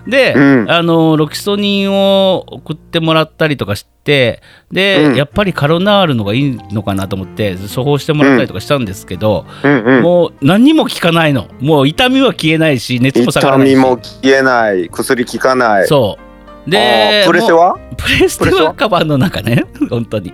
[0.06, 0.70] で、うん。
[0.70, 5.16] あのロキソニンを送ってもらったりとかしてで、うん。
[5.16, 10.02] やっぱりカロナールのがいいのかなと思って処方してもらったりとかしたんですけど、うんうん。
[10.02, 11.46] もう何にも効かないの。
[11.60, 13.72] もう痛みは消えないし熱も下がらないし。
[13.72, 14.88] 痛みも消えない。
[14.88, 15.86] 薬効かない。
[15.86, 16.22] そう。
[16.22, 17.76] あでープレステは？
[17.96, 18.74] プレステはは？
[18.74, 19.64] カバンの中ね。
[19.90, 20.32] 本当に。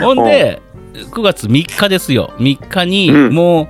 [0.00, 0.62] ほんで
[0.94, 2.32] 9月3日ですよ。
[2.38, 3.34] 3日にうん。
[3.34, 3.68] もう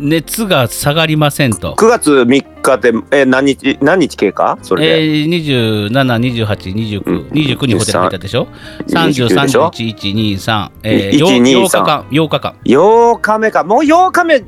[0.00, 4.58] 熱が下がりませんと、9月3日ってえ何日何日経過？
[4.62, 7.28] そえれで、ー、27282929、うん。
[7.28, 8.48] 29にホテル入ったでしょ
[8.88, 13.64] ？29でしょ？303123えー、1 2 8日間8日間8日目か。
[13.64, 14.44] もう8日目。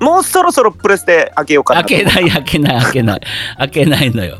[0.00, 3.20] もうそろそろプレステ開けようかな開けない開けない開けない。
[3.58, 4.38] 開けないのよ。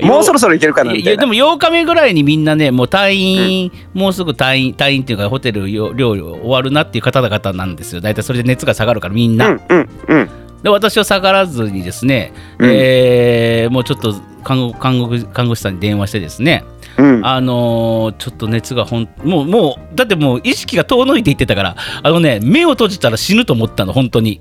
[0.00, 8.00] もうそろそろいけるかないやでも8日目ぐらいにみんなねもう退院、もうすぐ退院退院っていうかホテル療療終わるなっていう方々なんですよ。
[8.00, 10.28] 大体それで熱が下がるからみんな、うんうんうん
[10.62, 12.70] で私は下がらずにですね、うん。
[12.70, 14.14] えーもうちょっと
[14.44, 16.64] 看護看護看護師さんに電話してですね、
[16.98, 17.26] うん。
[17.26, 24.40] あのーちょっと熱がほんもうもうだってもう意識が遠のいていってたからあのね目を閉じたら死ぬと思ったの本当に。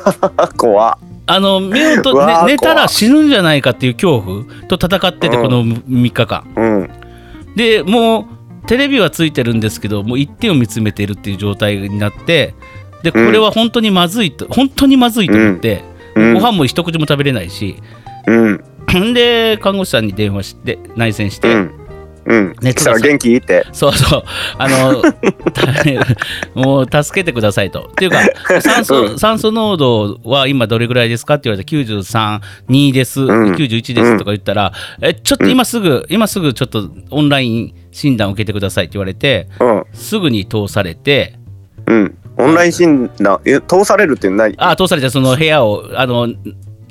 [0.56, 0.98] 怖っ。
[1.28, 5.42] あの目をと、ね寝たら死ぬんじゃないかっていう恐怖と戦っててうん。
[5.42, 6.90] この3日間、うん。
[7.56, 8.26] でもう
[8.66, 12.54] テレビはついてるんですけどもう一点を見つめているっていう状態になって
[13.02, 15.96] でこれは本当にまずいと、本当にまずいと思って、うん
[16.34, 17.76] ご飯も一口も食べれないし
[18.26, 18.64] うん
[19.12, 21.86] で看護師さんに電話して内線して、うん。
[22.26, 22.56] うん。
[22.60, 23.36] 熱が元気？
[23.36, 23.64] って。
[23.72, 24.22] そうそう、
[24.58, 25.02] あの、
[26.54, 27.88] もう助けてくださいと。
[27.92, 28.20] っていうか、
[28.60, 39.84] 酸素、うん酸素濃度は今どれぐらいですかって言われて、93、2です、ん91ですとか言ったら、え、ちょっと今すぐ、今すぐちょっとオンライン診断を受けてくださいって言われて、うん。
[39.92, 41.38] すぐに通されて、
[41.86, 42.18] うん。
[42.38, 46.28] オンライン診断、え通されるって何あ、通されて、その部屋を、あの、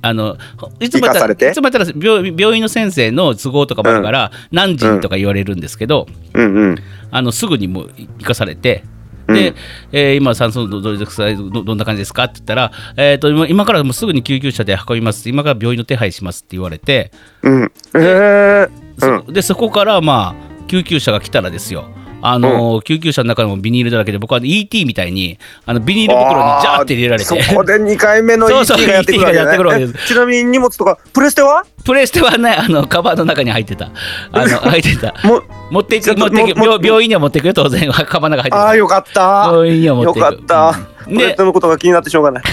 [0.02, 0.38] あの
[0.80, 6.76] いつもやったらいつもやったら病病院の先生の都合とかもあるから、何時とか言われるんですけど、うんうん。
[7.10, 8.96] あのすぐにもう行かされて、うん
[9.36, 9.56] で、
[9.92, 17.72] えー今、酸素どどれどどんな感じですかって言ったら、えー、と今今からもうすぐに救急車で運びます、今から病院の手配しますって言われて、うん。
[17.96, 19.26] えー。
[19.26, 21.86] そでそこから、まあ、救急車が来たらですよ。
[22.28, 27.26] あのー救急車の中でもビニールだらけで僕は ET みたいにあのビニール袋にジャーって入れられて。
[27.44, 30.04] そこで2回目の ET がやってくるわけ ET がやってくるわけねです。
[30.06, 31.64] えちなみに荷物とかプレステは？
[31.86, 33.90] プレステはねあの カバンの中に入ってた。
[34.32, 35.14] あの入ってた。
[35.28, 38.58] もう持っていく持っていく病病院には持っていくよ当然カバンの中に入ってた。
[38.58, 39.50] ああよかった。
[39.52, 40.26] 病院には持っよていく。
[40.26, 40.80] かった。
[40.90, 42.44] うんプレステのことが気になってしょうがない。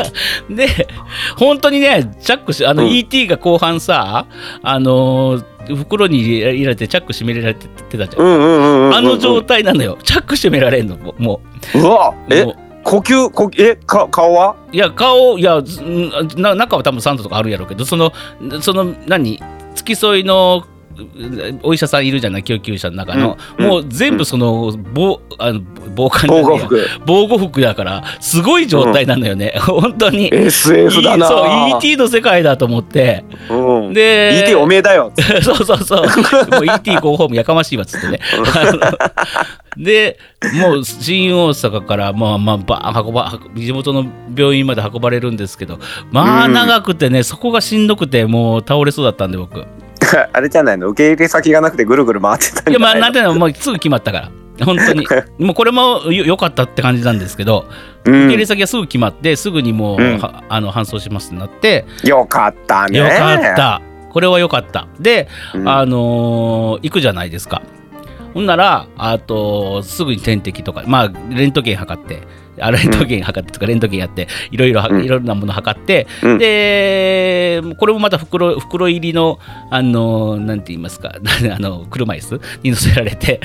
[0.50, 0.88] で
[1.36, 2.90] 本当にねチャックしあの、うん。
[2.90, 4.26] ET が後半さ
[4.62, 5.44] あのー
[5.76, 9.96] 袋に入れ入れてチャック閉められてたじゃん、あの状態なのよ。
[10.02, 11.22] チャック閉められんのもう。
[11.22, 11.40] も
[11.76, 11.86] う。
[11.86, 14.56] わうえもう呼吸呼吸えか顔は？
[14.72, 15.62] いや顔いや
[16.36, 18.12] な中は多分酸素とかあるやろうけどその
[18.60, 19.40] その何？
[19.76, 20.71] 付き添いのう
[21.62, 23.66] お医者さんいるじゃない救急車の中の、うん。
[23.66, 25.60] もう全部その防あの
[25.94, 26.86] 防寒防護服。
[27.06, 30.32] 防護服やからすごい状態なのよね、本当に。
[30.32, 31.28] SF だな。
[31.28, 33.24] そう ET の世界だと思って。
[33.50, 33.92] うん。
[33.92, 35.12] で ET おめえだよ。
[35.42, 36.06] そうそうそう。
[36.52, 38.20] もう ET 広報もやかましいわっつってね。
[39.76, 40.18] で、
[40.54, 44.04] もう新大阪から、まあまあ、ばー運ば、地元の
[44.36, 45.78] 病院まで運ばれるんですけど、
[46.10, 46.52] まあうん。
[46.52, 49.64] 長くてね、そこがしんどくて、もう倒れそうだったんで、僕。
[50.20, 50.88] い あれじゃないの？
[50.88, 53.00] 受け入れ先がなくてぐるぐる回ってたんじや、まあ、ゃないの？
[53.06, 54.30] なんていうの、 もうすぐ決まったから。
[54.66, 55.06] 本当に。
[55.38, 57.66] もうこれもよ良かったって感じなんですけど、
[58.04, 63.80] うん受け入れ先がすぐ決まって、すぐにもう、うんはあの搬送しますってなって、よかったねよかった。
[64.10, 64.86] これは良かった。
[65.00, 67.62] で、うんあのー行くじゃないですか。
[68.34, 72.22] ほんなら、あと、すぐに点滴とか、まあ、レントゲン測って、
[72.58, 76.38] あレントゲン測ってとか、レントゲンやって、いろいろいろんなもの測って、うん。
[76.38, 79.38] で、これもまた袋袋入りの、
[79.70, 81.14] あのーなんて言いますか、
[81.54, 83.40] あの車椅子に乗せられて、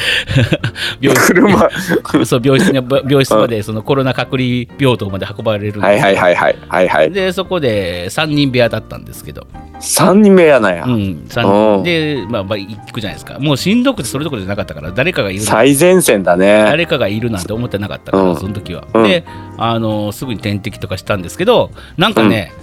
[1.00, 1.70] 病室車。
[2.26, 6.56] そう病室に病室まで、そのコロナ隔離病棟まで運ばれるはいはいはいはい。
[6.68, 7.12] はいはい。
[7.12, 9.48] で、そこで3人部屋だったんですけど、
[9.80, 11.46] 3人目やなや、うん、三
[11.78, 11.84] うん。
[11.84, 13.40] で、まあ、まあ、行くじゃないですか。
[13.40, 15.40] もうしんどくてそれどころじゃなかったから、誰かがいる。
[15.42, 16.64] な最前線だね。
[16.64, 18.36] 誰かがいるなんて思ってなかったから、うん。
[18.36, 18.86] その時は。
[18.98, 19.08] うん。
[19.08, 19.26] で、
[19.58, 22.54] あのすぐに点滴とかしたんですけど、なんかね、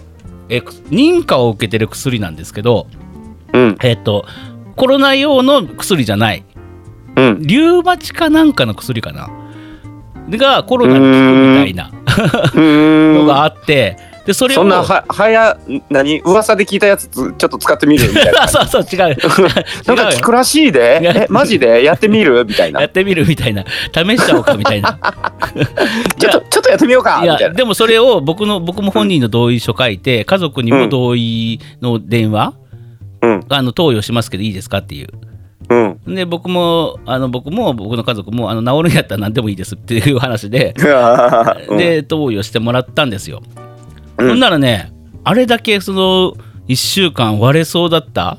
[0.48, 2.86] え認可を受けてる薬なんですけど、
[3.52, 3.76] うん。
[3.82, 4.26] えっと、
[4.76, 6.44] コロナ用の薬じゃない、
[7.16, 7.42] うん。
[7.42, 9.30] リュウマチかなんかの薬かな。
[10.30, 13.14] がコロナに効くみたいなうーん。
[13.20, 15.58] のがあって、でそれをそんなははや
[15.90, 18.48] 何噂で聞いたやつつちょっと使ってみるみたいな。
[18.48, 19.16] そうそう違う。
[19.86, 21.26] なんか聞くらしいで。
[21.28, 21.84] マジで？
[21.84, 22.44] やってみる？
[22.46, 22.80] みたいな。
[22.80, 23.64] やってみるみたいな。
[23.92, 24.98] 試しちゃおうかみたいな。
[26.18, 27.42] ちょっとちょっとやってみようかいみたいな。
[27.48, 32.54] やでもそれを僕の僕も本人の同意書書いて家族にも同意の電話、
[33.20, 33.44] うん。
[33.48, 35.08] あの投与しますけどいいですかっていう。
[35.68, 36.14] うん。
[36.14, 40.74] で僕もあの僕も僕の家族もあの治るんやったら何でもいいですっていう話で、
[41.68, 41.78] うん。
[41.78, 43.42] で投与してもらったんですよ、
[44.18, 44.28] うん。
[44.28, 44.92] ほんならね
[45.24, 46.34] あれだけその
[46.68, 48.38] 1週間割れそうだった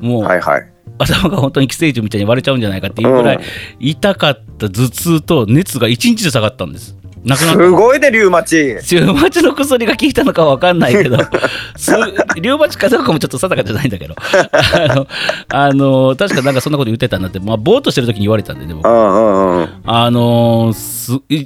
[0.00, 0.72] もう、はいはい。
[0.98, 3.42] 頭が本当に寄生虫みたいに割れちゃうんじゃないかっていうぐらいうん。
[3.78, 6.96] 痛かった頭痛と熱が1日で下がったんです。
[7.26, 8.56] なくなすごいねリュウマチ。
[8.56, 11.18] リュウマチの薬が効いたのかは分かんないけど。
[11.76, 11.90] す
[12.36, 14.14] リュウマチかどうかもちょっと定かじゃないんだけど。
[14.16, 15.06] あの
[15.48, 18.88] あの確かなんかそんなこと言ってたんだって、まあ、ぼーっとしてる時に言われたんでね僕。
[18.88, 20.72] うんうんうんあの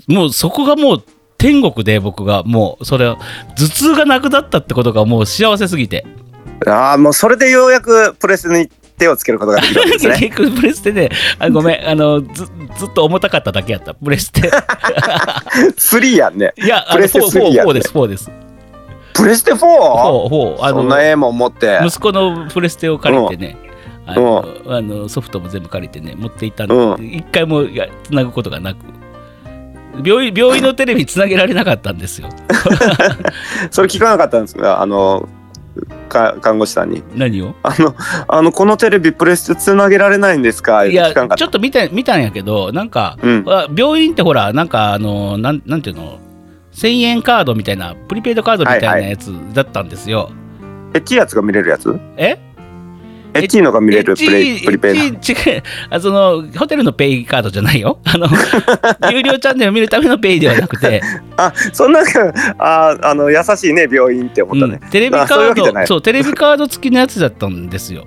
[0.08, 1.02] もうそこがもう
[1.40, 3.18] 天国で僕がもうそれ頭
[3.56, 6.06] 痛がなくなったってことがもう幸せすぎて。
[6.66, 10.16] ああもうそれでようやくプレスに手をつけることができるわけですね。
[10.20, 11.80] 結局プレステで、あごめん。
[11.88, 12.44] あのず
[12.76, 14.50] ずっと重たかっただけやったプレステ。
[14.50, 16.52] 3やんね。
[16.62, 17.74] いやプレステ4 3や4ね。
[17.80, 18.30] です4です。
[19.14, 19.56] プレステ 4?
[19.56, 19.60] 4
[20.28, 21.80] 4あのそんなええもん持って。
[21.82, 23.56] 息子のプレステを借りてね、
[24.06, 27.64] あのあのソフトも全部借りてね持っていったんで、う一回も
[28.04, 28.99] つなぐことがなく
[30.04, 32.28] 病院病院のテレビつなげられなかったんですよ。
[33.70, 35.28] それ聞かなかったんですがあの
[36.08, 37.02] か看護師さんに。
[37.14, 37.54] 何を？
[37.62, 37.94] あの
[38.28, 40.84] あのこのテレビプレステつなげられないんですか？
[40.84, 43.44] いやちょっと見た見たんやけどなんか、うん。
[43.46, 46.18] あ病院ってほらなんかあのなんなんていうの
[46.74, 50.30] ？1000円カードみたいなプリペイドカードみたいなやつだったんですよ、
[50.94, 51.16] えっちい。
[51.16, 51.98] やつが見れるやつ？
[52.16, 52.38] え？
[53.34, 55.62] エッチーのが見れるプレイエッチプリペイ違う。
[55.90, 57.98] あそのホテルのペイカードじゃないよ。
[58.04, 58.26] あの
[59.12, 61.02] 有料チャンネルを見るためのペイではなくて、
[61.36, 62.00] あそんな
[62.58, 64.90] ああの優しいね病院って思ったね、うん。
[64.90, 68.06] テレビカードそうテレビカード付きのやつだったんですよ。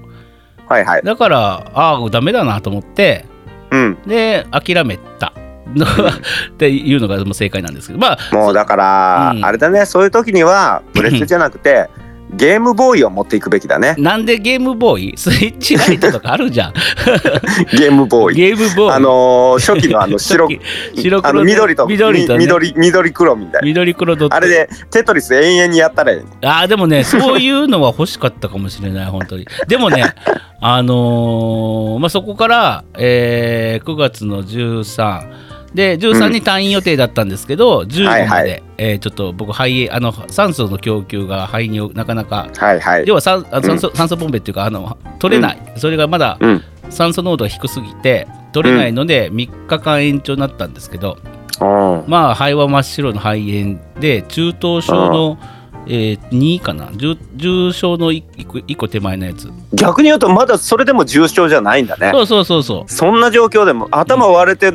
[0.67, 1.01] はいはい。
[1.03, 3.25] だからああダメだなと思って
[3.71, 3.97] うん。
[4.05, 5.33] で諦めた。
[5.75, 7.99] の っていうのが正解なんですけど。
[7.99, 9.45] まあもうだから、うん。
[9.45, 11.89] あれだねそういう時にはプレステじゃなくて
[12.35, 13.95] ゲームボーイを持っていくべきだね。
[13.97, 15.13] なんでゲームボーイ？
[15.17, 16.73] スイッチライトとかあるじゃん。
[17.77, 18.35] ゲームボーイ。
[18.35, 18.95] ゲームボーイ。
[18.95, 20.47] あのー初期のあの 白
[20.95, 23.67] 白黒あの緑と緑と、ね、み緑緑黒みたいな。
[23.67, 24.35] 緑黒ドット。
[24.35, 29.47] あれでテトリス永遠にやったらいいああでもねそういうのは欲しかったかもしれない本当に。
[29.67, 30.03] でもね
[30.59, 38.63] あのーまあそこから、えー9月の13で13に退院予定だったんですけど、15まで、はいはい。
[38.77, 43.03] えーちょっと僕肺あの酸素の供給が肺になかなかはいはい。
[43.07, 46.63] 要は酸あ酸素,、酸素ボンベっていうかあの取れない、それがまだうん。
[46.89, 51.17] 酸素濃度が低すぎて取れないので3日間延長になったんですけど、
[51.61, 55.37] うんまあ肺は真っ白の肺炎で中等症の、
[55.87, 56.91] えー、2かな。
[56.93, 59.49] 重重症の 1, 個一個手前のやつ。
[59.73, 62.11] 逆に言うとまだそれでも重症じゃないんだね。
[62.11, 62.91] そうそうそうそう。
[62.91, 64.71] そんな状況でも頭割れて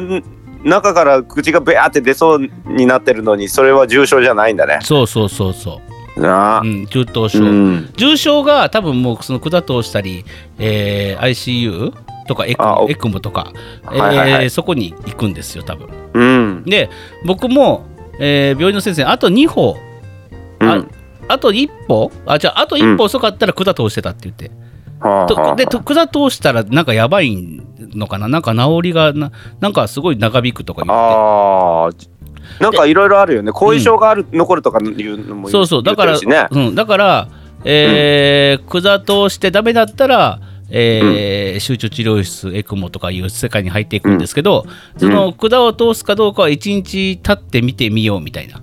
[0.65, 4.79] 中から口がベアって出そうになってるのにそれは重症じゃないんだね。
[4.83, 5.81] そうそうそうそ
[6.17, 6.61] なあ。
[6.61, 7.91] う、うん、中等症、うん。
[7.97, 10.25] 重症が多分もうその管通したり、
[10.59, 11.93] えー ICU
[12.27, 13.53] とかエクエクモとか、
[13.85, 14.45] はいはいはい。
[14.45, 15.89] えーそこに行くんですよ多分。
[16.15, 16.65] うん。
[16.65, 16.91] で
[17.25, 17.87] 僕も、
[18.19, 19.77] えー病院の先生にあと2歩。
[20.61, 20.91] あうん。
[21.29, 22.11] あと一歩？
[22.27, 24.51] あじゃああと一歩遅かったら管通してたって言って、
[25.01, 27.63] とでと管通したらなんかやばい
[27.95, 28.29] のかな？
[28.29, 30.93] なんか治りがななんかすごい長引くとか言って。
[30.93, 32.19] あー
[32.61, 33.53] なんかいろいろあるよね。
[33.53, 35.83] 後遺症がある、残るとかいうのもそうそう。
[35.83, 36.19] だから、
[36.51, 37.29] うん、だから、
[37.65, 44.65] えー管通してダメだったら、えー集中治療室エクモとかいう世界に入っていくんですけど、
[44.97, 48.63] その管を通すかどうかは1日経ってみてみようみたいな。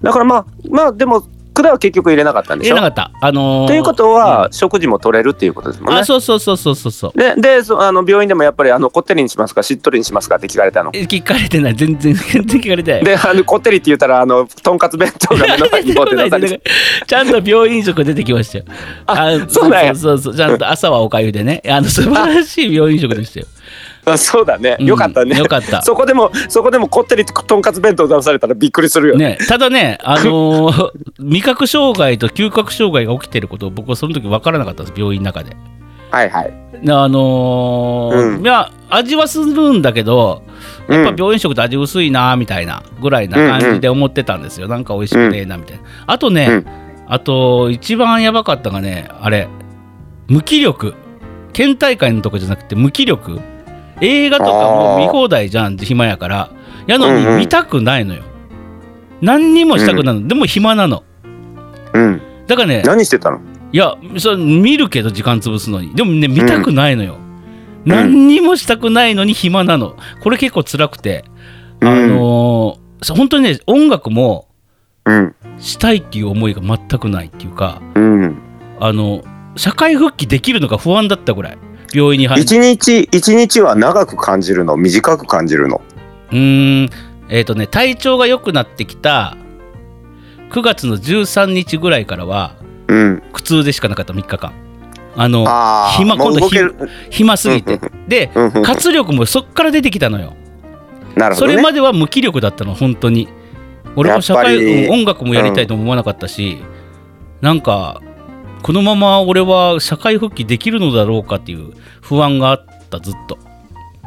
[0.00, 1.26] だからまあまあでも
[1.62, 2.74] 管は結局入れなかったんでしょ？
[2.76, 3.26] 入れなかった。
[3.26, 6.00] あのーということは、食事も取れるっていうことですもんね。
[6.00, 6.92] あそうそうそうそうそう。
[6.92, 10.90] そうででそあの病院でもやっぱりあのこってりにしますかしっとりにしますかって聞かれたの。
[10.94, 11.74] え 聞かれてない。
[11.76, 13.04] 全然全然聞かれてない。
[13.04, 16.60] であのこってりって言ったらあのとんかつ弁当が目の前に 持って出されて
[17.06, 18.64] ちゃんと病院食出てきましたよ。
[19.06, 19.94] あのそうなんや。
[19.94, 20.36] そうそうそう。
[20.36, 21.62] ちゃんと朝はおかゆでね。
[21.68, 23.46] あの素晴らしい病院食でしたよ。
[24.12, 24.76] あそうだね。
[24.78, 24.86] うん。
[24.86, 25.82] よかったね、よかった。
[25.82, 29.16] そこでもそこでもこってりととんかつ弁当出されたらびっくりするよ。
[29.16, 30.90] ねね、ただね、あのー
[31.20, 35.56] 味覚障害と嗅覚障害が起きてることを僕はその時分からなかったんです病院の中で。
[36.10, 36.52] はいはい。
[36.88, 38.42] あのーうん。
[38.42, 40.42] いや味はするんだけど
[40.88, 45.82] やっぱうん病院食って味薄いなみたいなぐらいな感じで思ってたんですよ、なんか美味しくねえなみたいな。
[46.06, 46.66] あとね、うん。
[47.08, 49.48] あと一番やばかったのがねあれ
[50.28, 50.94] 無気力。
[51.52, 53.40] 県大会のとこじゃなくて無気力
[54.00, 56.50] 映画とかも見放題じゃん暇やから
[56.86, 57.32] やのうんうん。
[57.32, 58.22] に見たくないのよ、
[59.20, 61.02] 何にもしたくないの、でも暇なの。
[61.92, 62.22] うん。
[62.46, 63.40] だからね何してたの？
[63.72, 65.94] いやそれ見るけど時間潰すのに。
[65.94, 67.82] でもね見たくないのよ、うん。
[67.84, 69.96] 何にもしたくないのに暇なの。
[70.22, 71.24] これ結構辛くて、
[71.80, 71.88] うん。
[71.88, 74.48] あのー本当にね音楽も
[75.04, 75.34] うん。
[75.58, 78.36] したいっていう思いが全くないっていうかうん。
[78.80, 79.22] あの
[79.56, 81.58] 社会復帰できるのが不安だったぐらい
[81.92, 85.80] 病院に入一日一日は長く感じるの短く感じるの。
[86.30, 86.90] うーん。
[87.28, 89.36] えっ、とね体調が良くなってきた
[90.50, 92.56] 9月の13日ぐらいからは
[92.88, 93.22] うん。
[93.32, 94.12] 苦痛でしかなかった。
[94.12, 94.52] 3日間。
[95.16, 95.44] あの
[95.96, 96.48] 暇今度
[97.10, 97.80] 暇すぎて。
[98.06, 98.62] でうんうん。
[98.62, 100.34] 活力もそっから出てきたのよ。
[101.14, 101.56] そなるほどね。
[101.56, 103.28] れまでは無気力だったの本当に。
[103.96, 106.62] 俺も社会音楽もやりたいとも思わなかったし、
[107.40, 108.00] なんか
[108.62, 113.38] このまま俺は社会復帰できるのだろうかっていう不安があったずっと。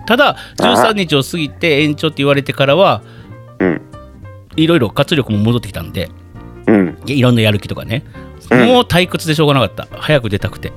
[0.06, 3.02] ただ13日を過ぎて延長って言われてからは
[3.60, 3.82] うん。
[4.56, 6.10] いろいろ活力も戻ってきたんで
[6.68, 6.98] うん。
[7.06, 8.04] いろんなやる気とかね、
[8.50, 8.68] うん。
[8.68, 9.88] もう退屈でしょうがなかった。
[9.98, 10.74] 早く出たくて。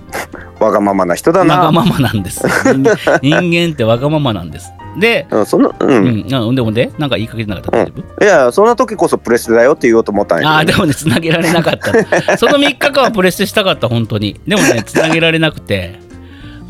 [0.60, 1.58] わがままな人だな。
[1.58, 2.46] わがままなんです。
[2.72, 2.82] 人
[3.22, 6.26] 人間ってわがままなんですでうんそんなううん。
[6.26, 10.50] ん、あほんでほんでなんか言いかけてなかった大丈夫、いやそんな時こそプレステだよって言おうと思ったんやけど。
[10.50, 12.36] ああでもねつなげられなかった。
[12.38, 14.40] その3日間はプレステしたかった本当に。
[14.46, 15.98] でもねつなげられなくて。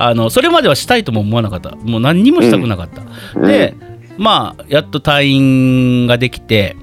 [0.03, 1.73] あのそれまではしたいとも思わなかった。
[1.77, 2.89] もう何にもしたくなかっ
[3.35, 3.75] た、で
[4.16, 6.75] まあやっと退院ができて、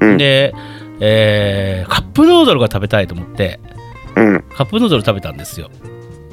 [0.00, 0.16] うん。
[0.18, 0.54] で、
[1.00, 3.58] えーカップヌードルが食べたいと思って。
[4.14, 4.44] うん。
[4.56, 5.68] カップヌードル食べたんですよ。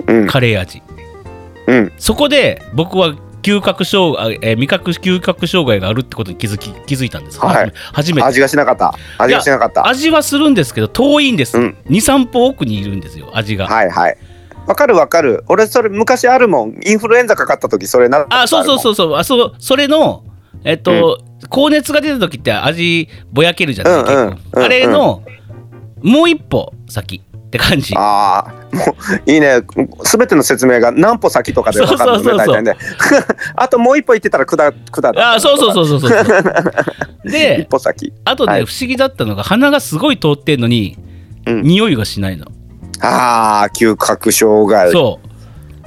[0.05, 0.27] うん。
[0.27, 0.83] カレー味。
[1.65, 1.91] うん。
[1.97, 3.15] そこで僕は
[3.47, 7.71] 嗅覚障害、えー味覚嗅覚障害があるってことに気づき気づいたんです、はい。
[7.93, 8.27] 初めて。
[8.27, 8.93] 味がしなかった。
[9.17, 9.87] 味がしなかった。
[9.87, 11.77] 味はするんですけど遠いんです、うん。
[11.85, 14.17] 23歩奥にいるんですよ味が、はいはい。
[14.67, 15.45] わかるわかる。
[15.47, 16.79] 俺それ昔あるもん。
[16.85, 19.15] インフルエンザかかった時それなったあそうそうそううそう。
[19.15, 20.23] あそうそれの
[20.63, 21.19] えっと、
[21.49, 24.35] 高熱が出た時って味ぼやけるじゃない、うんうん。
[24.35, 24.63] 結構。
[24.63, 25.23] あれの、
[26.01, 27.93] もう一歩先って感じ。
[27.95, 28.95] ああ、も
[29.25, 29.61] ういいね。
[30.03, 32.37] すべての説明が何歩先とかでわかるのね、そうそう。
[32.37, 32.77] そうそう大体ね。
[33.55, 35.33] あともう一歩行ってたら管、管だ。
[35.33, 36.09] あそうそうそうそうそう。
[36.11, 36.73] そう
[37.25, 38.13] 一で歩先。
[38.25, 38.65] あとね、はい。
[38.65, 40.97] 不思議だったのが鼻がすごい通ってんのに、
[41.45, 41.61] うん。
[41.63, 42.45] 匂いがしないの。
[43.01, 44.91] ああ、嗅覚障害。
[44.91, 45.27] そう。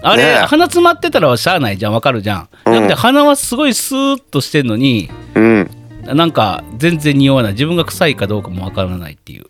[0.03, 0.47] あれ、ねえ。
[0.47, 1.93] 鼻詰まってたらしゃあないじゃん。
[1.93, 2.73] わかるじゃん、うん。
[2.73, 5.71] なくて鼻はすごいスーッとしてんのにうん。
[6.05, 7.53] なんか全然匂わない。
[7.53, 9.45] 自分が臭いかどうかもわからないっていう、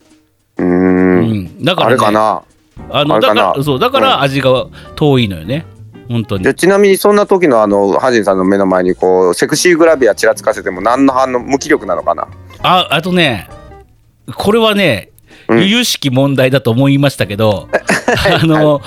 [0.60, 1.32] うん。
[1.44, 2.42] ん、だから、ね、あれかな？
[2.90, 5.66] あのだからそうだから味が遠いのよね。
[6.08, 6.44] 本当に。
[6.44, 12.28] でちなみにそんな時のあのハジンさんの目の前にこうセクシーグラビアちらつかせても何の反応無気力なのかな？
[12.62, 13.48] ああとね
[14.36, 15.10] これはね
[15.48, 15.58] うん。
[15.60, 17.68] 由々しき問題だと思いましたけど、
[18.40, 18.80] あの、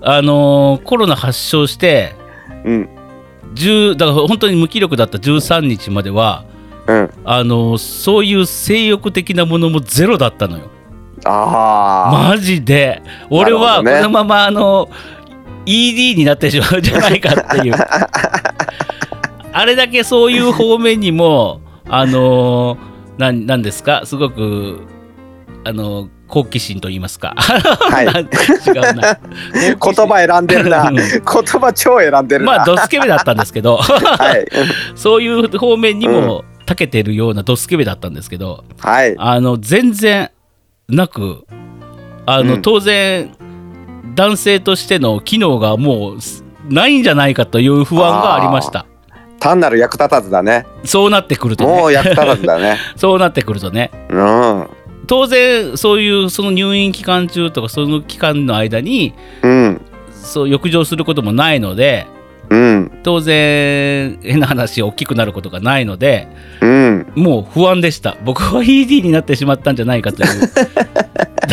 [0.00, 2.14] あのコロナ発症して
[2.64, 2.88] うん。
[3.54, 6.44] 10だから本当に無気力だった13日までは
[6.86, 7.10] うん。
[7.24, 10.64] あのそういう性欲的なものもゼロだったのよ。
[11.30, 13.02] マジで。
[13.30, 14.88] 俺はこのままあの
[15.66, 17.74] ED になってしまうんじゃないかっていう。
[19.52, 22.76] あれだけそういう方面にもあの
[23.18, 24.02] なんなんですか？
[24.04, 24.80] すごく
[25.64, 28.06] あの好奇心と言いますか、はい。
[28.66, 29.18] 違うな。
[29.60, 30.88] 言葉選んでるな。
[30.88, 30.94] うん。
[30.96, 32.52] 言葉超選んでるな。
[32.58, 33.76] まあドスケベだったんですけど。
[33.76, 34.46] はい。
[34.94, 38.64] そういう方面にも長けてるようなドスケベだったんですけど。
[38.78, 39.14] はい。
[39.18, 40.30] あの全然
[40.90, 41.46] なく
[42.26, 43.34] あの、うん当然
[44.14, 48.86] 男性としての機能がもうすないんじゃないかという不安がありました
[49.38, 50.66] 単なる役立たずだね。
[50.84, 52.76] そうなってくるとねもう役立たずだね。
[52.96, 54.68] そうなってくるとねうん。
[55.06, 59.80] 当然そういうその入院期間中とかその期間の間にうん。
[60.12, 62.06] そう浴場することもないので
[62.48, 62.90] うん。
[63.02, 66.28] 当然変な話大きくなることがないので
[66.60, 67.06] うん。
[67.14, 70.28] もう不安でした僕は ED になってしまったんじゃないかという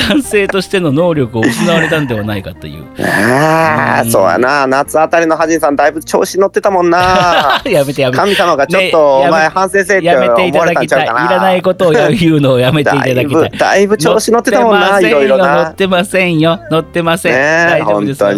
[0.09, 4.67] 男性としての能力を失われたんではないかというああ、うんそうやな。
[4.67, 7.61] 夏あたりのハジンさんだいぶ調子乗ってたもんな。
[7.65, 11.01] やめてやめて神様がちょっねとやめお前反省せえってやめてい思われたただきたい。
[11.01, 11.31] いんちゃうかな。
[11.31, 13.51] らないことを言うのをやめていただきたい。
[13.57, 15.73] だいぶ調子乗ってたもんな、いろいろ乗なっ。
[15.75, 16.59] てませんよ。
[16.71, 17.33] 乗ってません。
[17.33, 18.29] ねえ、大丈夫ですよ。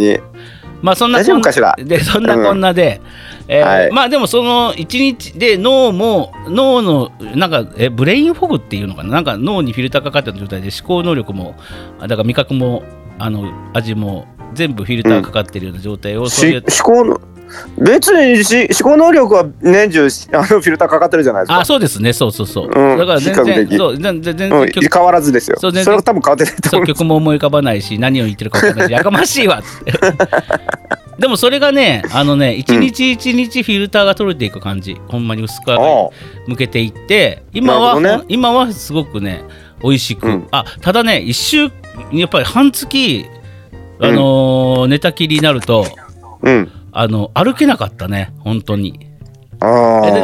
[0.81, 1.75] まあそんな大丈夫かしら？
[1.77, 3.01] でそんなこんなで、
[3.47, 3.91] えーはい。
[3.91, 9.09] まあでもその一日で脳も脳のなんかえブレインフォグっていうのかな？
[9.09, 11.55] なんか脳にフィルターかかった状態で思考能力も
[11.99, 12.83] あだから味覚も
[13.17, 17.21] あの味も全部フィルターかかってるような状態を、そういうし思考の
[17.77, 21.59] 別にし思考能力は年中しあのフィルターかかってるじゃないですか。
[21.59, 22.13] あそうですね。
[22.13, 22.97] そうそうそう、うん。
[22.97, 25.57] だから全然そう全然全うん、変わらずですよ。
[25.59, 26.87] そう全然それは多分変わってないと思う。
[26.87, 29.91] 曲も思い浮かばないし何を言ってるか分かんないしやかましいわって。
[31.19, 34.97] でもそれがねあのね一日一日フィルターが取れていく感じ。
[35.07, 35.71] ほんまに薄く
[36.47, 38.21] 向けていって今は、ね。
[38.27, 39.43] 今はすごくね
[39.83, 40.47] 美味しく、うん。
[40.51, 41.69] あただね一週
[42.13, 43.25] やっぱり半月
[44.01, 45.85] あのー寝たきりになると
[46.41, 46.71] うん。
[46.91, 49.07] あの歩けなかったね本当に。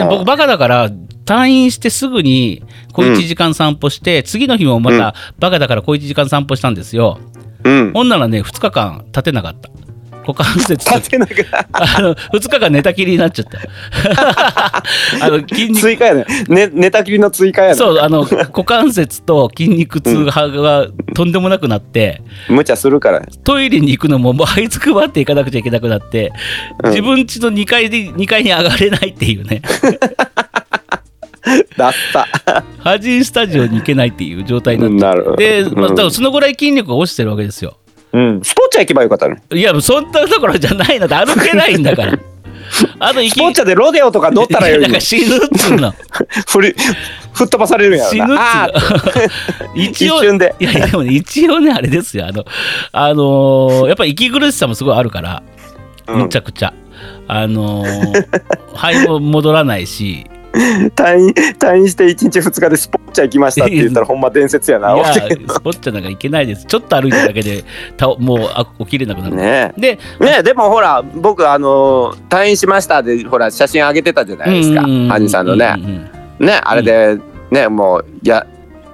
[0.09, 0.89] 僕バカだから
[1.25, 2.63] 退院してすぐに
[2.93, 7.19] 小1時間散歩して、次の日もまたバカだから小1時間散歩したんですよ、
[7.63, 7.91] うん。
[7.93, 9.69] ほんならね2日間立てなかった
[10.25, 11.67] 股関節と立てなきゃ。
[11.71, 13.59] あの2日間寝たきりになっちゃった。
[15.21, 15.79] あの筋肉。
[15.81, 16.25] 追加やね。
[16.47, 17.75] ね寝たきりの追加やね。
[17.75, 23.21] そうあの股関節と筋肉痛ががとんでもなくなって、無茶するから。
[23.43, 26.31] トイレに行くのももう這いつくばって行かなくちゃいけなくなって、
[26.83, 26.89] うん。
[26.89, 29.61] 自分家の2階で2階に上がれないっていうね。
[31.77, 32.63] だった。
[32.79, 35.63] ハジンスタジオに行けないっていう状態になって。
[35.63, 35.95] で、まあ、うん。
[35.95, 37.77] だからそのぐらい筋力が落ちてるわけですよ
[38.15, 38.41] うん。
[38.41, 39.35] スポーツ行けばよかったの。
[39.53, 41.07] いやそんなところじゃないの。
[41.07, 42.17] で歩けないんだから。
[42.99, 44.99] あと行スポーツでロデオとか乗ったらよいから。
[45.01, 45.93] 死ぬっつうの。
[46.47, 46.75] 振り
[47.33, 48.39] 吹っ飛ばされるんやろ死ぬっつう
[49.75, 50.55] 一応一瞬で。
[50.59, 52.27] いやでもね一応ねあれですよ。
[52.27, 52.45] あの
[52.93, 55.43] あのーやっぱり息苦しさもすごいあるから。
[56.07, 56.21] うん。
[56.23, 56.73] むちゃくちゃ、
[57.27, 58.25] あのー
[58.73, 60.25] 肺も戻らないし
[60.95, 61.29] 退院
[61.59, 64.95] 退院して1日2日でスポッチャ行きましたって言ったらほんま伝説やな。
[64.95, 65.19] いやス
[65.61, 66.65] ポッチャなんかいけないです。
[66.65, 67.63] ちょっと歩いただけで
[67.97, 70.23] たもうあ起きれなくなる、ねでえ。
[70.23, 75.75] ねえでもほら僕あの退院しましたでほら写真上げてたじゃないですかうんうんうんハニさんのね。
[75.77, 77.17] うんうんねあれで
[77.49, 78.45] ねもうや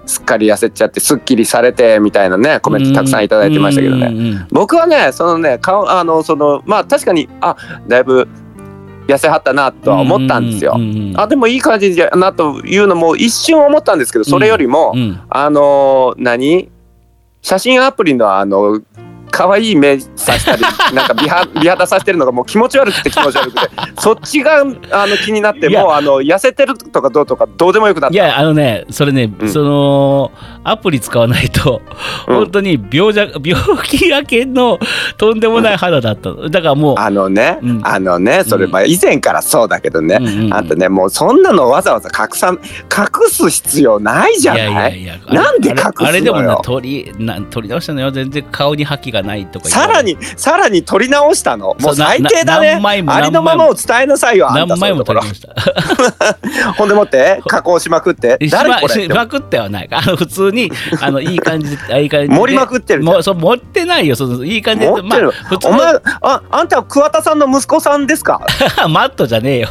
[0.06, 4.08] すっかり痩せちゃってすっきりされてみたいなねコメントたくさんいただいてましたけどね。
[4.08, 4.48] うんうんうん。
[4.52, 7.56] 僕はねそのね顔あのそのまあ確かにあ
[7.88, 8.28] だいぶ
[9.14, 10.76] 痩せはったなとは思ったんですよ。
[11.16, 16.70] あでもいい感じだなというのも一瞬思ったんですけどそれよりも、うんあの何？
[17.42, 18.82] 写真アプリのあの
[19.32, 20.62] 可愛い目させたり
[20.94, 23.60] なんか美肌美肌させてるのがもう気持ち悪くて気持ち悪くて
[24.00, 24.64] そっちがあ
[25.08, 28.14] の気になってもうあの痩せてるとかどうとかどうでもよくなった。
[28.14, 29.50] いやあのねそれね、うん。
[29.50, 30.32] その
[30.64, 31.82] アプリ使わないと、
[32.28, 32.36] うん。
[32.36, 34.80] 本当に病弱病気明けの
[35.18, 36.30] とんでもない肌だった。
[36.30, 37.82] のだからもうあのね、うん。
[37.84, 38.72] あのねそれうん。
[38.72, 40.54] まあ以前からそうだけどね、うんうんうん。
[40.54, 44.64] あんたねもうそんなのわざわざ隠さん隠す必要ないじゃない？
[44.64, 45.94] いやいやいやなんで隠すのよ？
[45.96, 48.12] あれあれでもな取りな取り直したのよ。
[48.12, 51.68] 全然顔に覇気がないとかさらにさらに取り直したの。
[51.68, 54.66] もそうう最低だなねありのままを伝えなさいよあんた。
[54.66, 58.38] 何枚もそういう取りましたほんでもって 加工しまくって。
[58.42, 59.06] し誰これ？
[59.06, 59.88] ってまくってはない。
[59.92, 62.36] あの普通にあのいい感じで いい感じで。
[62.36, 64.16] 盛りまくってるもうそう持ってないよ。
[64.16, 65.02] そのいい感じで。
[65.02, 65.20] まあ、
[65.50, 68.42] 普通おの前ああんたは桑田さんの息子さんですか？
[68.90, 69.70] マットじゃねえよ。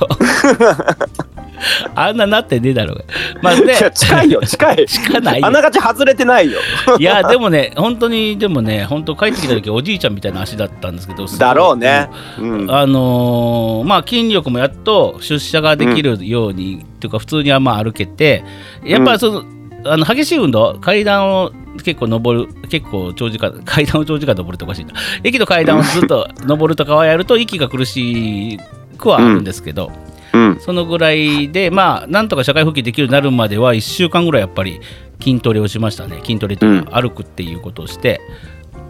[1.94, 3.05] あんななってねえだろうが。
[3.42, 4.86] まあいでや近いよ近い。
[4.86, 5.46] 近ないよ。
[5.46, 6.59] あながち外れてないよ。
[6.98, 12.70] いやでもね本当にでもね本当帰ってきた時おじいちゃんみたいな足だったんですけどだろうね、うん。
[12.70, 18.45] あのーまあ筋力もやっと出社ができるように、っていうか普通にはまあ歩けて
[18.84, 19.45] やっぱりその,、
[19.91, 24.93] あの激しい運動階段を結構登る結構長時間 階段を長時間登るとおかしいな。
[25.24, 28.59] 駅の階段をずっと 登るとかはやると息が苦し
[28.99, 29.91] くはあるんですけど、
[30.32, 30.59] うん。
[30.61, 34.80] そのぐらいでまあなんとか社会復帰できるようになるまでは1週間ぐらいやっぱり
[35.20, 36.20] 筋トレをしましたね。
[36.22, 38.20] 筋トレというか歩くっていうことをして、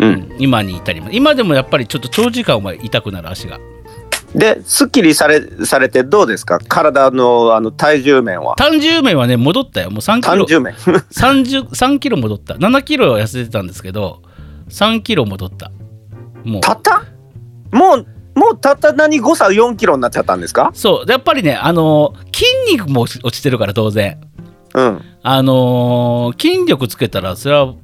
[0.01, 0.37] うん。
[0.39, 1.13] 今に至ります。
[1.15, 3.59] 今でもやっぱりちょっと長時間は痛くなる足が。
[4.35, 6.59] ですっきりされされてどうですか？
[6.61, 8.55] 体のあの体重面は。
[8.57, 9.91] 単重面はね戻ったよ。
[9.91, 10.47] もう3キロ。
[10.47, 10.75] 単重面。
[11.11, 12.55] 30 3キロ戻った。
[12.55, 14.23] 7キロ痩せてたんですけど
[14.69, 15.71] 3キロ戻った。
[16.45, 16.61] もう。
[16.61, 17.03] たった？
[17.73, 18.07] もう
[18.39, 20.71] もうたった何誤差4キロになっちゃったんですか？
[20.75, 21.07] そう。
[21.07, 22.47] でやっぱりねあのー筋
[22.77, 24.21] 肉も落ちてるから当然。
[24.75, 25.03] うん。
[25.25, 27.75] あのー筋力つけたらそれは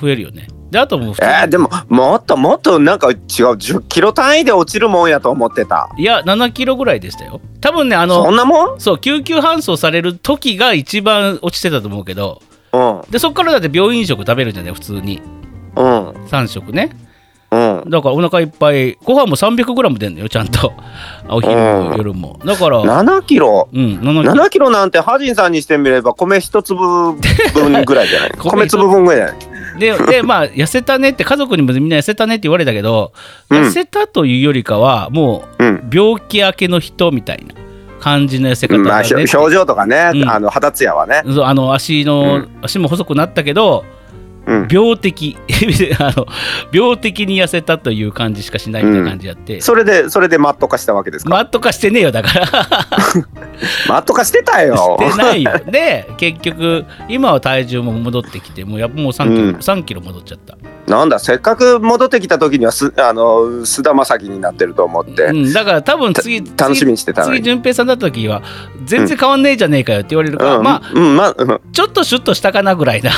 [0.00, 5.88] 増えるよねであともうえー、でももっともっとなんか違う10キロ単位で落ちるもんやと思ってた。
[5.96, 7.40] いや7キロぐらいでしたよ。
[7.60, 8.80] 多分ねあのそんなもん？
[8.80, 12.42] そう救急搬送される時が一番落ちてたと思うけど。
[12.72, 13.00] うん。
[13.10, 15.22] でそっからだって病院食食べるじゃない普通に。
[15.76, 16.08] うん。
[16.10, 16.90] 3食ね。
[17.52, 17.84] うん。
[17.88, 20.72] だからお腹いっぱいご飯も 300g 出んのよちゃんと。
[21.30, 21.96] お昼もうん。
[21.96, 22.40] 夜も。
[22.44, 23.68] だから7キロ？
[23.72, 24.32] うん7キロ。
[24.44, 27.12] 7キロなんてハジンさんにしてみれば米一粒
[27.54, 28.30] 分ぐらいじゃない？
[28.42, 29.55] 米米粒分ぐらいじゃない？
[29.78, 33.12] ででまあ痩せたねって家族にもみんな痩せたねって言われたけど、
[33.50, 33.62] うん。
[33.62, 35.90] 痩せたというよりかはもううん。
[35.92, 37.54] 病気明けの人みたいな
[38.00, 39.26] 感じの痩せ方まあ、だねって。
[39.26, 40.28] ひょ表情とかね、うん。
[40.28, 42.58] あの肌ツヤはね、そうあの足の、うん。
[42.62, 43.84] 足も細くなったけど
[44.46, 45.36] うん、病的。
[45.98, 46.26] あの
[46.72, 52.46] 病的に痩せたという感じしかしないみたいな感じやって、それでそれでマット化したわけですか、マット化してねえよだから。
[53.88, 54.96] マット化してたよ。
[55.00, 55.52] してないよ。
[55.66, 59.54] で結局今は体重も戻ってきてもうやっぱもう3キロ、うん。
[59.56, 60.56] 3キロ戻っちゃった、
[60.86, 68.42] なんだせっかく戻ってきた時にはすあの菅田将暉になってると思って、うん、だから多分次た楽しみにしてた次順平さんだった時は
[68.84, 70.64] 全然変わんねえじゃねえかよって言われるから、うん。
[70.64, 71.16] まあうん。
[71.16, 71.60] まあうん。
[71.72, 73.10] ちょっとシュッとしたかなぐらいな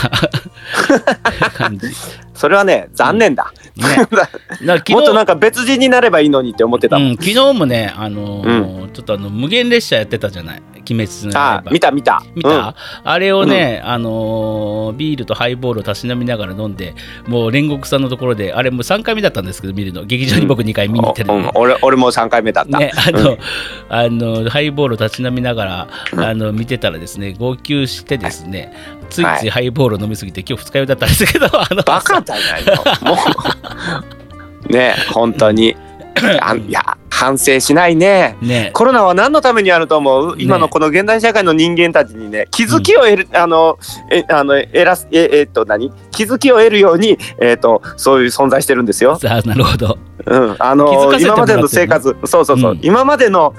[1.54, 1.86] 感じ。
[1.88, 1.92] ね
[2.39, 12.22] それはね残念だ、 だから昨日もっとなんか別人になればいいのにって思ってたうん、昨日もね、あのーちょっとあの無限列車やってたじゃない「鬼滅の刃」あ見た見た。
[12.36, 16.95] 見た、あれをね、あのービールとハイボールをたしなみながら飲んで
[17.26, 20.05] もう煉獄さんのところであれもう3回目だったんですけど見るの。
[20.05, 21.43] 劇場に僕2回見に行ってるうん。
[21.43, 23.36] の、俺俺も3回目だった、ね、あの、
[23.89, 28.72] あのハイボールをたしなみながら、あの見てたらですね号泣してですね
[29.09, 33.18] ついついハイボールを飲みすぎて今日二日酔いだったんですけど あのバカじゃないのも
[34.68, 34.72] う。
[34.72, 35.76] ね 本当に。
[36.40, 38.36] あいや反省しないね。
[38.40, 38.70] ね。
[38.74, 40.42] コロナは何のためにあると思う、ね。
[40.42, 43.78] 今のこの現代社会の人間たちにね気づきを得る、あの
[44.11, 45.92] えあの得らすええっと何？
[46.11, 49.18] 気づきを得るようにえっとそういう存在してるんですよ。
[49.22, 49.98] なるほど。
[50.26, 52.80] うん、あの今までの生活そうそうそう、うん。
[52.82, 53.54] 今までの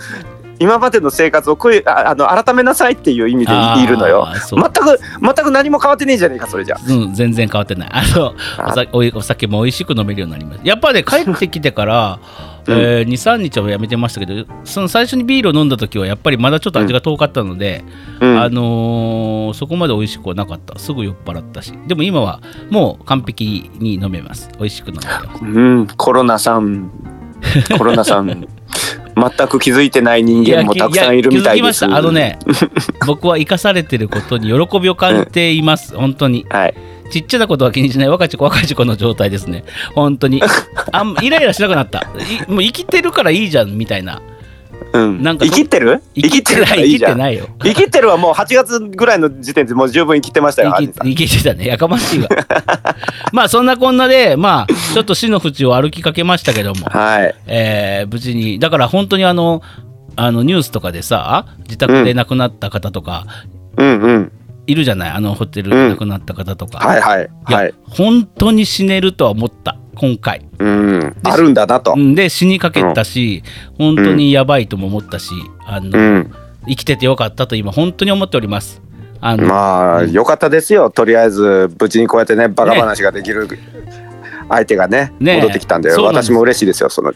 [0.59, 3.53] 今までの生活をいうああの改めなさいっていう意味で
[3.83, 4.27] いるのよ。
[4.49, 6.77] 全く全く何も変わってねえじゃねえかそれじゃ。
[6.87, 7.89] うん、全然変わってない。
[7.91, 8.85] あのあ
[9.15, 10.67] お酒も美味しく飲めるようになりました。
[10.67, 12.19] やっぱね、帰ってきてから、
[12.67, 17.83] うんえー、2、3日はやめてましたけど、その最初にビールを飲んだ時は、やっぱりまだちょっと味が遠かったので、
[18.19, 20.77] うんあのーそこまで美味しくはなかった。
[20.77, 21.73] すぐ酔っ払ったし。
[21.87, 24.49] でも今はもう完璧に飲めます。
[24.59, 25.43] 美味しく飲めます。
[25.43, 25.45] う
[25.81, 26.91] ん、コロナさん、
[27.77, 28.47] コロナさん、
[29.19, 31.83] 全く気づいてない人間もたくさんいるみたいです。
[31.83, 31.97] や気づきました。
[31.97, 32.39] あのね、
[33.05, 35.95] 僕は生かされてることに喜びを感じています。
[35.95, 36.45] 本当に。
[36.49, 36.73] はい。
[37.11, 39.63] ちっちゃなことは気にしない若い子若い子の状態ですね。
[39.95, 40.41] 本当に。
[40.91, 41.99] あんイライラしなくなった。
[42.47, 44.21] いもう生きてるからいいじゃんみたいな
[44.93, 45.23] うん。
[45.23, 46.01] なんか生きってる？
[46.15, 46.89] 生きってるからい。
[46.89, 47.47] 生きてないよ。
[47.63, 51.65] 生きってるはもう8月ぐらいの時点でもう十分生きてましたよ、ハ生きてたね。
[51.65, 52.29] やかましいわ。
[53.31, 57.35] まあそんなこんなで、まあちょっと死の淵を歩きかけましたけども、はい。
[57.47, 59.61] えー無事に、だから本当にあの、
[60.15, 63.25] あのニュースとかでさ、自宅で亡くなった方とか、
[63.77, 64.31] うんうん。
[64.69, 66.77] いるじゃない、あのホテルでうん亡くなった方とか。
[66.79, 67.23] はいはい。
[67.23, 67.73] いやはい。
[67.89, 70.45] 本当に死ねるとは思った、今回。
[70.59, 71.15] うん。
[71.23, 71.99] あるんだなとう。
[71.99, 73.43] んで、死にかけたし、
[73.77, 75.31] 本当にやばいとも思ったし、
[75.65, 76.31] あのうん。
[76.67, 78.81] 生きててよかったと今、本当に思っております。
[79.21, 80.89] あのまあ、よかったですよ。
[80.89, 83.47] とりあえず、無事にこうやってね、バカ話ができる
[84.47, 86.89] 相手がね、ね戻ってきたんで、私も嬉しいですよ。
[86.89, 87.13] その、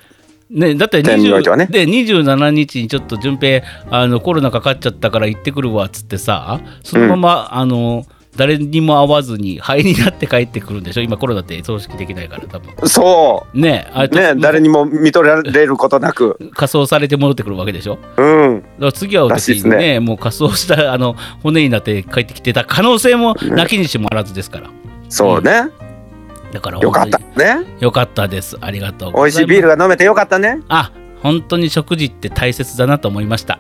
[0.54, 11.02] ね、だって点においてはね20で27日にちょっと順平あのコロナかかっちゃったから行ってくるわっつってさそのまま、あの誰にも会わずに肺になって帰ってくるんでしょ？
[11.02, 14.08] 今コロナって葬式できないから多分そねあう。
[14.08, 16.38] ね、誰にも見とられることなく。
[16.56, 18.00] 仮装されて戻ってくるわけでしょ？
[18.18, 18.62] うん。
[18.62, 24.72] だから次は私ねですねもう仮装したあの骨になって帰ってきてた可能性もなきにしもあらずですから
[25.10, 25.70] そうね。
[26.54, 27.66] だからよかった本ね。
[27.80, 30.62] よかったですありがとう美味しいビールが飲めてよかったね。
[30.70, 30.92] あ
[31.22, 33.60] 本当に食事って大切だなと思いました。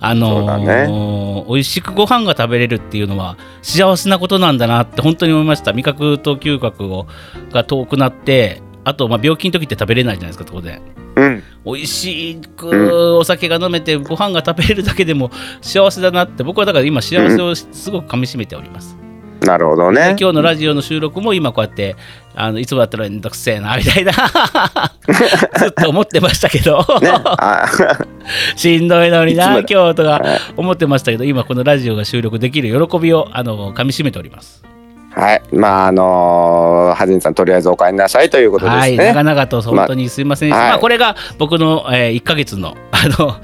[0.00, 5.72] あのー美味しくご飯が食べれるっていうのは幸せなことなんだなって本当に思いました。
[5.72, 7.06] 味覚と嗅覚を
[7.50, 10.82] が遠くなって、あとまあ病気の時って食べれないじゃないですか、当然。
[11.16, 11.42] うん。
[11.64, 15.30] 美味しくお酒が飲めてご飯が食べれるだけでも
[15.62, 19.03] 幸せだなって僕はだから今幸せをすごくかみしめております。
[19.44, 20.16] なるほどでね。
[20.18, 21.96] 今日のラジオの収録も今こうやって
[22.34, 24.12] あのいつもだったらめんどくせえなみたいな
[25.56, 27.10] ずっと思ってましたけど、ね。
[27.12, 27.66] あ
[28.56, 30.22] しんどいのにな今日とか
[30.56, 34.73] 思ってましたけど今このラジオが収録できる喜びをあのかみしめております。
[35.14, 35.42] はい。
[35.52, 39.12] まあ、あのー、はじんさん、とりあえずお帰りなさいということですはい、ね。
[39.12, 40.58] 長々と本当にすいませんでした。
[40.58, 43.36] まあはいまあこれが僕の、え1ヶ月の あの、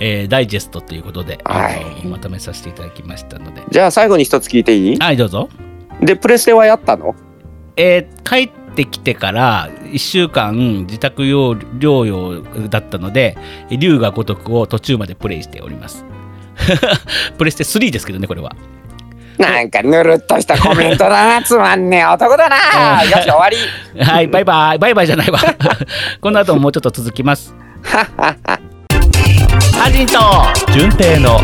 [0.00, 1.70] えーダイジェストということで、は
[2.02, 3.62] いまとめさせていただきましたので。
[3.70, 4.96] じゃあ、最後に一つ聞いていい？
[4.98, 5.48] はいどうぞ。
[6.00, 7.14] で、プレステはやったの？
[7.76, 10.52] えー帰ってきてから1週間
[10.86, 13.36] 自宅療療養だったので
[13.70, 16.04] 龍が如くを途中までプレイしております
[17.38, 18.56] プレステ3ですけどねこれは
[19.50, 21.42] なんかぬるっとしたコメントだな。
[21.42, 23.02] つまんねえ 男だな。
[23.04, 23.56] よし、終わり。
[24.02, 25.38] はいバイバイバイバイじゃないわ
[26.20, 28.58] この後ももうちょっと続きます ハ
[29.92, 30.18] ジンと
[30.72, 31.40] 純平のオ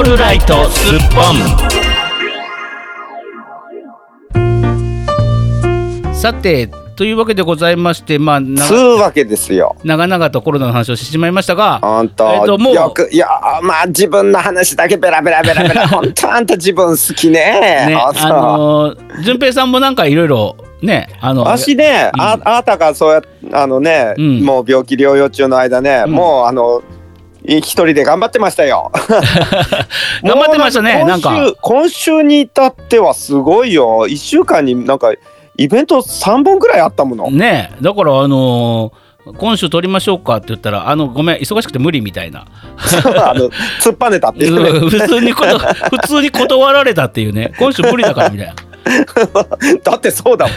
[0.00, 1.20] ールライトスッポ
[6.10, 6.68] ンさて
[6.98, 9.76] というわけでございましてまあなつうわけですよ。
[9.84, 13.28] 長々とコロナの話をしてしまいましたが本当、えっともうよくいや
[13.62, 15.86] まあ自分の話だけベラベラベラベラ。
[15.88, 17.86] 本当あんた自分好きね。
[17.86, 22.20] ね、あのー順平さんもなんかいろいろね、あの、私ね、うん。
[22.20, 23.22] ああなたがそうや
[23.52, 24.40] あのね、うん。
[24.42, 26.12] もう病気療養中の間ね、うん。
[26.12, 26.82] もうあの
[27.44, 28.90] 一人で頑張ってましたよ。
[30.24, 31.30] 頑張ってましたねもうなんか。
[31.30, 34.08] 今週今週に至ってはすごいよ。
[34.08, 35.12] 一週間になんか
[35.58, 37.30] イベント三本ぐらいあったもの。
[37.30, 42.46] ね、だからあのー今週撮りましょうかって言ったら、あの、ごめん、忙しくて無理みたいな。
[43.28, 44.88] あの突っぱねたっていうね。
[44.88, 48.54] 普通にこと、普通に断られたっていうね、今週無理だからみたいな。
[49.84, 50.56] だってそうだもん。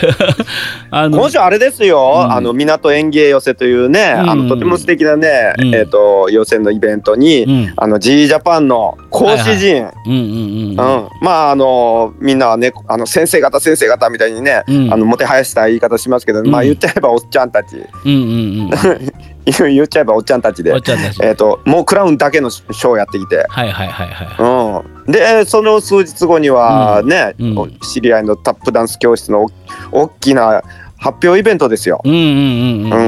[0.91, 2.32] あの今週あれですよ、うん。
[2.32, 4.47] あの港園芸寄せというね、あうん。
[4.47, 5.75] のとても素敵なね、うん。
[5.75, 10.69] えっ、と予選のイベントに、うん、あの G ジャパンの講師陣、うんうんうんうん。
[10.69, 10.75] うん。
[11.21, 14.93] まああのみんなはねあの先生方先生方みたいにね、うん。
[14.93, 17.75] あのもてはやした言い方しますけど、まあうん言っちゃえばおっちゃんたち。
[18.05, 20.72] うんうん言 言っちゃえばおっちゃんたちで。
[20.72, 23.22] えー、ともうクラウンだけのショーやって。
[23.22, 27.58] きて、はいはいはいはうん、でその数日後にはね、うん。
[27.58, 29.48] お知り合いのタップダンス教室の
[29.92, 30.62] お大きな
[30.98, 32.02] 発表イベントですよ。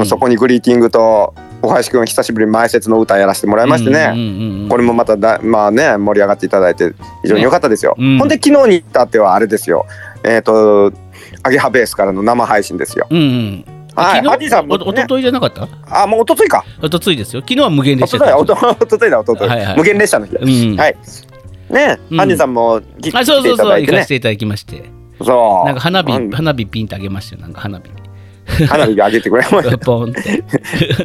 [0.05, 8.19] そこにグリーティングとお林くん久しぶりに前説の歌やらせてもらいましてね、うんうんうんうんこれもまただまあね盛り上がっていただいて非常に良かったですよ、ねうん。
[8.19, 9.85] ほんで昨日に至ってはあれですよ。
[10.23, 10.91] えっ、と
[11.43, 13.07] アゲハベースからの生配信ですよ。
[13.09, 13.65] うんうん。
[13.95, 15.67] はい昨日ね、おおとといじゃなかった？
[15.87, 16.65] あもう一昨日か。
[16.81, 17.41] おとついですよ。
[17.41, 18.17] 昨日は無限一列車。
[18.17, 19.17] 昨日だおと一昨日だ
[19.47, 19.77] はいはい。
[19.77, 20.75] 無限列車の日だ、うん。
[20.77, 20.95] はい。
[21.69, 22.17] ね、うん。
[22.17, 23.97] ハディさんも来あ、来そうそうそう、ていただいてね。
[23.97, 24.83] 行かせていただきまして。
[25.23, 25.65] そう。
[25.65, 27.41] なんか花火、うん花火ピンとあげましたよ。
[27.41, 27.83] なんか花火。
[28.67, 30.43] 花火が上げてくれましたポンって。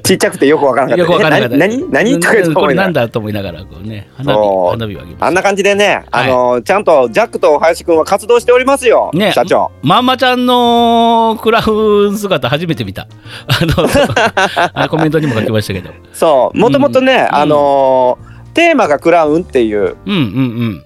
[0.02, 1.54] ちっちゃくてよくわからなかったよくわからなかった。
[1.56, 5.26] え何何何とか言ってこれなんだと思いながら、こうね、花火、花火をあげました。
[5.26, 9.70] あんな感じでね、あのちゃんとジャックと林くんは活動しておりますよ、ね社長。
[9.82, 13.08] まんまちゃんのクラウン姿初めて見た。
[13.46, 13.58] あ
[14.76, 15.90] の、 コメントにも書きましたけど。
[16.12, 20.84] そう、もともとね、うんあのーテーマがクラウンっていううんうん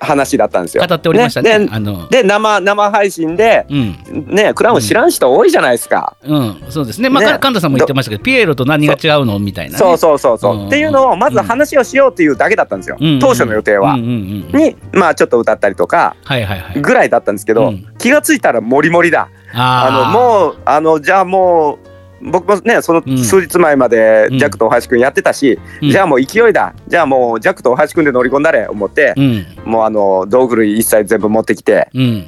[0.00, 0.84] 話だったんですよ。
[0.88, 1.66] 語っておりましたね。
[1.66, 2.08] であの。
[2.08, 4.34] で生生配信でうん。
[4.34, 6.16] ねクラウン知らん人多いじゃないですか。
[6.22, 6.62] うん。
[6.70, 7.10] そうですね。
[7.10, 7.28] まあね。
[7.32, 9.78] か神田さんも言ってましたけどピエロと何が違うのみたいなね。
[9.78, 10.66] そうそうそうそう、うん。
[10.68, 13.18] っていうのをまず話をしようっていうだけだったんですよ、うん。
[13.18, 13.92] 当初の予定は。
[13.92, 14.06] うんうん
[14.52, 16.80] うんにまあちょっと歌ったりとかはいはいはい。
[16.80, 17.86] ぐらいだったんですけど、うん。
[17.98, 19.28] 気がついたらモリモリだ。
[19.52, 21.89] ああのもうあのじゃあもう
[22.22, 23.18] 僕もねそのうん。
[23.18, 25.90] 数日前までうんジャックと大橋君やってたし、うん。
[25.90, 26.74] じゃあもう勢いだ。
[26.88, 32.26] じゃあもうジャックと大橋君で乗り込んだれ思って、うんもうあの道具類一切全部持ってきて、うん。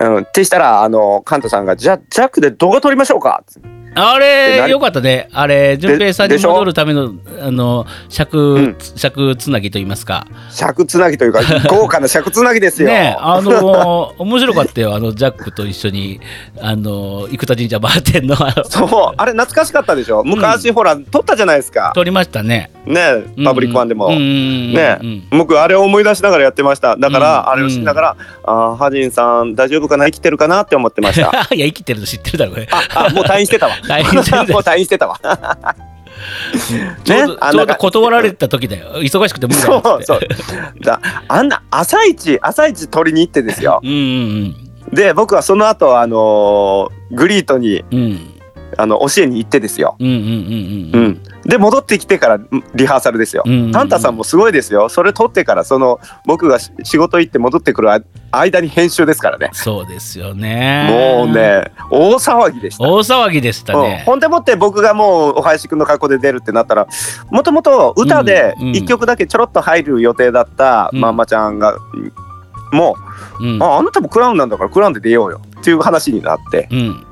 [0.00, 5.28] うん、ってしたらあのカントさんが「じゃあジャックで動画撮りましょうか」あでなれよかったね。
[5.32, 8.76] あれ順平さんに戻るためのあの尺、ん。
[8.96, 10.26] 尺つなぎと言いますか。
[10.50, 12.88] 尺つなぎというか 豪華な尺つなぎですよ。
[12.88, 14.94] ねあのー面白かったよ。
[14.94, 16.20] あのジャックと一緒に
[16.60, 18.34] あのー生田神社回ってんの。
[18.34, 19.14] あのそう。
[19.16, 20.22] あれ懐かしかったでしょ？
[20.24, 21.92] 昔、ほら撮ったじゃないですか。
[21.94, 22.70] 撮りましたね。
[22.86, 24.06] ねパブリックワンでも。
[24.08, 24.74] うんうんうんうん。
[24.74, 26.96] ねうん僕あれを思い出しながらやってました。
[26.96, 27.52] だから、うん。
[27.52, 30.06] あれをしながら、あーハジンさん大丈夫かな？
[30.06, 30.62] 生きてるかな？
[30.62, 31.28] って思ってました。
[31.54, 32.68] いや生きてるの知ってるだろこれ。
[32.70, 35.20] ああもう退院してたわ退院してたもう退院してたわ。
[37.04, 39.02] ちょうど,、あちょうど断られてた時だよ。
[39.02, 40.20] 忙しくて無理だそうそう。
[40.80, 43.80] だあんな朝一朝一取りに行ってですよ。
[43.82, 44.56] うんうん
[44.92, 48.30] で僕はその後あのーグリートにうんうん
[48.78, 53.72] あの教えに行ってですよ、で戻ってきてからんリハーサルですよ、うんうんうん。
[53.72, 54.88] タンタさんもすごいですよ。
[54.88, 58.00] それ取ってからその僕がし仕事行って戻ってくるあ
[58.30, 59.50] 間に編集ですからね。
[59.52, 61.24] そうですよね。
[61.26, 62.84] もうね大騒ぎでした。
[62.84, 66.86] 大騒ぎでしたうん、ね、ほんでもって僕がもうお林くんの格好で出るってなったら
[67.30, 68.74] もともと歌でうんうん。
[68.74, 71.00] 1曲だけちょろっと入る予定だったうん。
[71.00, 71.76] まんまちゃんが、
[72.72, 72.96] も
[73.40, 73.58] うん。
[73.58, 75.40] う、ああなたもクラウンなんだからクラウンで出ようよ。
[75.60, 77.06] っていう話になって、うん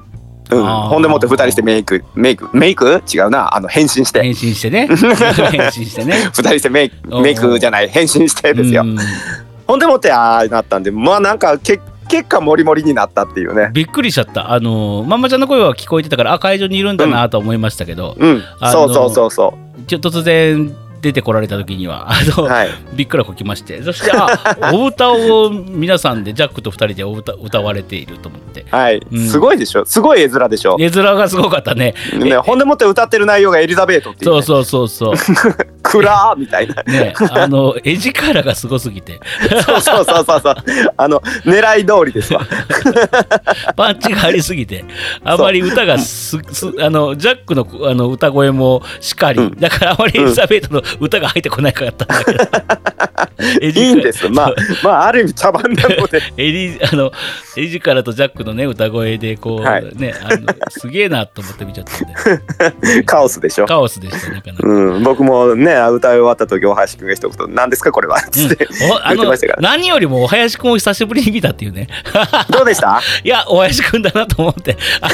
[0.51, 2.49] うん、ほんでもって2人してメイクメイク？
[2.53, 3.03] メイク？
[3.13, 3.55] 違うな。
[3.55, 4.23] あの変身して。
[4.23, 4.87] 変身してね。
[5.51, 6.15] 変身してね。
[6.15, 7.89] 2人してメイクメイクじゃない。
[7.89, 8.99] 変身してですよ、うん。
[9.67, 13.71] ほんでもってああなったんでまあなんかけ結果モリモリになったっていうね。
[13.73, 14.53] びっくりしちゃった。
[14.53, 18.43] あのまんまちゃんの声は聞こえてたからあ会場にいるんだなと思いましたけど、うん。
[18.61, 19.55] あのそうそうそうそ
[19.87, 22.11] ちょ突然出てこられた時には。
[22.13, 22.69] あの、うはい。
[22.95, 23.83] びっくらこきまして。
[23.83, 28.65] そしてあ お歌を皆さんでジャックと2人でお歌歌われていると思って。
[28.71, 29.29] はい、うん。
[29.29, 29.85] すごいでしょ？
[29.85, 31.95] すごい絵面でしょ、絵面がすごかったね。
[32.17, 35.57] ね、ほんでもって歌ってる内容がエリザベートっていう、ね、そうそうそうそう
[35.99, 36.83] 暗ーみたいな。
[36.83, 39.21] ねあの絵力がすごすぎて。
[39.65, 40.55] そうそうそうそうそう。
[40.97, 42.47] あの狙い通りですわ。
[43.77, 44.85] パンチがありすぎて。
[45.25, 49.57] あまり歌がすすあのジャックのあの歌声もしかり、うん。
[49.59, 52.09] だからあまりエリザベートの歌が入ってこなかったん。
[52.09, 52.39] だけど
[53.61, 54.29] 絵い力いんです。
[54.29, 57.13] まあまあある意味茶番なので エリあの
[57.57, 59.97] エジカラとジャックのね歌声でこう、はい。
[59.97, 63.03] ねあのすげえなと思って見ちゃったんで。
[63.05, 63.67] カオスでしょ。
[63.67, 64.67] カオスでしたなかなか。
[64.67, 69.63] うん、僕もね歌い終わった時大橋君が一言「何ですかこれは」つって、うんおあ言ってのましたから。
[69.63, 71.89] 何よりもお林くんを久しぶりに見たっていうね。
[72.51, 73.01] どうでした？
[73.25, 74.77] いやお林くんだなと思って。
[75.01, 75.09] あ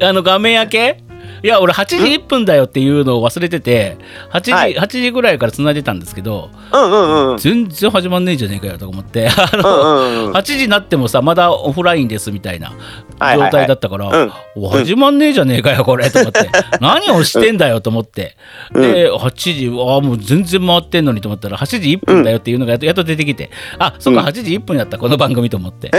[0.00, 1.07] の あの画面開け？
[1.42, 3.96] いや俺8時1分だよっていうのを忘れてて
[4.32, 4.74] 8時,、はい。
[4.74, 7.38] 8時ぐらいから繋いでたんですけどうんうんうんうん。
[7.38, 10.32] 全然始まんねえじゃねえかよとか思って あうの、んうんうん。
[10.32, 12.72] 8時になってもさまだオフラインですみたいな
[13.18, 13.50] はいはいはい。
[13.50, 14.32] 状態だったから、うん。
[14.56, 16.48] お始まんねえじゃねえかよこれと思って。
[16.80, 18.36] 何をしてんだよと思って、
[18.72, 23.50] で8時ああもう全然回ってんのにと思ったら8時1分だよっていうのがやっとやっと出てきて。
[23.78, 24.26] あそっかうん。
[24.28, 25.90] 8時1分やったこの番組と思って。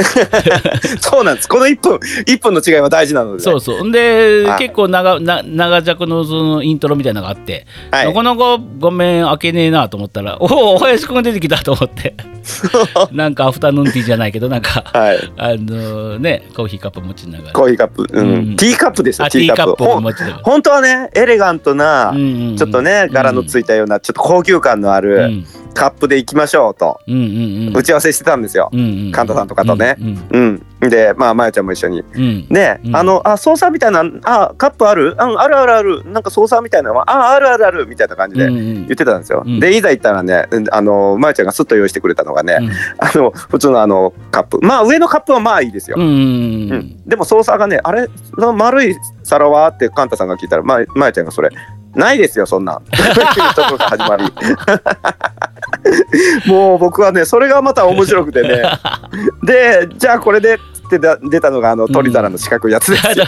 [1.02, 1.50] そうなんです。
[1.50, 3.84] この1分1分の違いは大事なので、ね、そうそう。
[3.86, 4.60] んではい。
[4.60, 8.08] 結構長な長尺のそのイントロみたいなのがあって、はい。
[8.08, 12.16] なかなか画面開けねえなと思ったらおおお林くんが出てきたと思って。
[13.12, 15.32] なんかアフタヌーンティーじゃないけどなんかはい。
[15.38, 17.54] あのねコーヒーカップ持ちながら。
[17.54, 18.28] コーヒーカップ、うん。
[18.28, 18.56] うん。
[18.56, 20.40] ティーカップですよあティーカップを持ちながら。
[20.44, 22.58] 本当はねエレガントな、うんうんうん。
[22.58, 27.00] ちょっとね柄のついたようなちょっと高級感のあうるんカップで行きましょうと。
[27.74, 28.70] 打ち合わせしてたんですよ。
[28.74, 29.12] うんうん。
[29.12, 29.96] 神田さんとかとね。
[30.32, 32.02] うんうん、でまあまやちゃんも一緒に。
[32.02, 32.22] うん。
[32.22, 32.96] うんね、うん。
[32.96, 35.12] あのあ操作みたいなあカップある？
[35.12, 36.04] うんあるあるある。
[36.06, 37.88] なんか操作みたいなのはああるあるある。
[37.88, 39.44] みたいな感じで言ってたんですよ。
[39.46, 39.60] うん。
[39.60, 42.70] でいざ行ったらねうんあのまやちゃんがスッと用意してくれたのがね、うん。
[43.00, 44.60] あの普通のあのカップ。
[44.62, 45.98] まあ上のカップはまあいいですよ。
[46.00, 48.08] うんでも操作がねあれ？
[48.38, 49.68] 丸い皿は？
[49.70, 51.50] ってカンタさんが聞いたらままやちゃんがそれ
[51.96, 52.84] ないですよそんなん。
[53.56, 54.24] ところから始まり
[56.48, 58.64] もう僕はねそれがまた面白くてね。
[59.44, 63.26] でじゃあこれでってだ出たのがあの鳥皿の四角いやつですよ、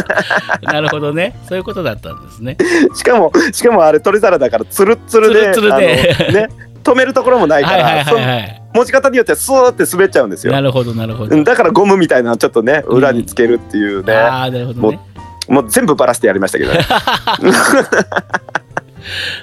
[0.64, 1.12] なるほど。
[1.12, 1.38] ね。
[1.48, 2.56] そういうことだったんですね。
[2.94, 6.16] しかもしかもあれ鳥皿だからツルッツルでツルッツルで。
[6.20, 6.48] あのね
[6.84, 8.62] 止めるところもないから、はいはいはいはい。
[8.74, 10.52] 持ち方によってはスーって滑っちゃうんですよ。
[10.52, 11.34] なるほどなるほど。
[11.34, 15.00] うんだからゴムみたいなのちょっとね裏につけるっていうね、ああなるほどね。
[15.48, 16.80] もう全部バラしてやりましたけどね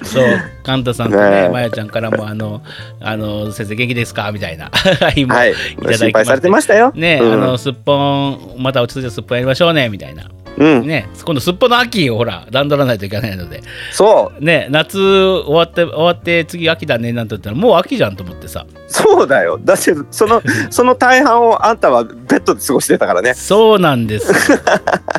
[0.04, 0.26] そう、
[0.64, 2.62] カンタさんとねまやちゃんからも、あの、
[3.00, 4.32] あの、先生元気ですか？
[4.32, 4.72] みたいな。
[5.16, 10.24] 今、はいただき心配されてましたよね、うんあの、すっぽん、また落ち着いてすっぽんやりましょうね、みたいな。
[10.58, 13.62] うんね、今度すっぽんの秋をほら、段取らないといけないので。
[13.94, 18.66] そうね、夏終わって、終わって、次秋だね、なんて言ったら、もう秋じゃんと思ってさ。
[18.88, 24.34] そうだよだってその その大半をあんたはベッドで過ごしてたからねそうなんです。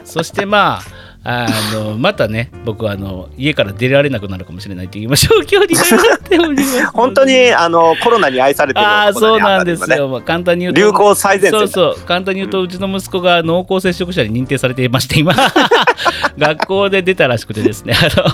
[0.04, 0.82] そしてまあ、
[1.24, 6.86] あのまたね、僕はあの家から出られなくなるかもしれないという今状況になっております。
[6.92, 10.08] 本当にあのコロナに愛されてるあそうなんですよ。
[10.08, 10.80] まあ、簡単に言うと。
[10.80, 12.00] 流行最前そうそう。
[12.06, 15.34] 簡単に言うと、うちの息子が濃厚接触者に認定されていまして、今、
[16.38, 18.30] 学校で出たらしくてですね、あの、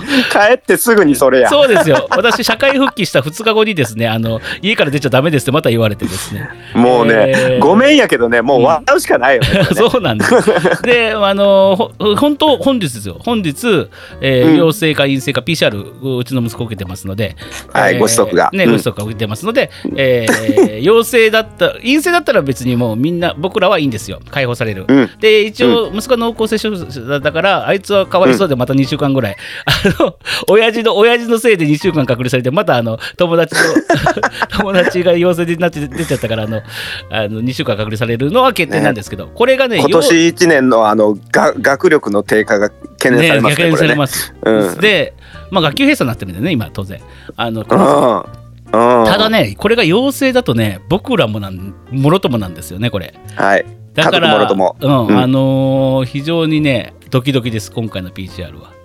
[0.47, 2.07] 帰ってすぐにそれやそうですよ。
[2.09, 6.49] 私、社会復帰した2日後にですね、あの、家から出ちゃダメですってまた言われてですね。
[6.73, 10.81] もうね、えーごめんやけどねもう笑うしかないよね そうなんです。
[10.83, 13.17] で、あの、ほ本当、本日ですよ。
[13.19, 13.89] 本日、
[14.21, 14.57] えーうん。
[14.57, 17.35] 陽性か陰性か PCR、うちの息子受けてますので、
[17.71, 18.49] はいご子息が。
[18.53, 18.71] ね、うん。
[18.73, 24.19] ご子息が受けてますので、えー陽性だった、陰性だったら別にもうみんな、僕らはいいんですよ。
[24.31, 24.85] 解放される。
[24.87, 25.09] うん。
[25.19, 30.15] で、一応、息子は濃厚接触者だから、あいつはかわいそうでまた2週間ぐらい、あの、
[30.47, 33.61] 親父の、親父のせいで2週間隔離されて、またあの、友達の、
[34.57, 36.61] 友達が陽性になって出ちゃったから、あの、
[37.09, 44.33] あの2週間隔離されるのは決定なんですけど、これがね、今年1年のあのが学力の低下が懸念されますね逆にされます。
[44.41, 45.13] うんで、
[45.51, 46.99] まあ、学級閉鎖になってるんだよね、今、当然。
[47.35, 53.13] あのただね、これが陽性だとね、僕らもなん、もろともなんですよね、これ。
[53.35, 58.78] はいだから、家族もろともうん、うんあのー非常にね、ドキドキです、今回の PCR は。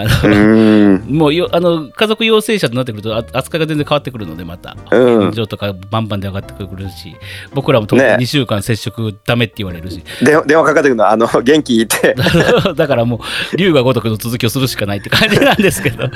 [0.00, 4.76] あの、もうよあの家族陽性者となってくるとあ扱いが全然変わってくるのでまた。
[4.90, 5.28] うん。
[5.28, 7.14] 現状とかバンバンで上がってくるし
[7.52, 8.24] 僕らも当然ね。
[8.24, 12.14] 2週間接触ダメって言われるし、で電話かかってくるのあの元気いて。
[12.76, 13.20] だからも
[13.52, 16.08] う龍が如くの続きをするしかないって感じなんですけど。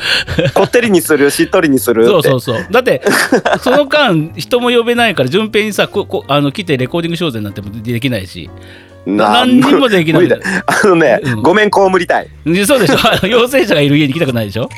[0.54, 2.66] こってりにするしっとりにするそうそうそう。
[2.70, 3.02] だって
[3.60, 8.48] その間人も呼べないから順平にさここあの来てレコーディング小説なんてもできないし。
[8.48, 10.28] な何にもできない。
[10.66, 11.42] あのね、うん。
[11.42, 12.28] ごめんこむりたい。
[12.66, 13.26] そうでしょ。
[13.26, 14.68] 陽性者がいる家に来たくないでしょ。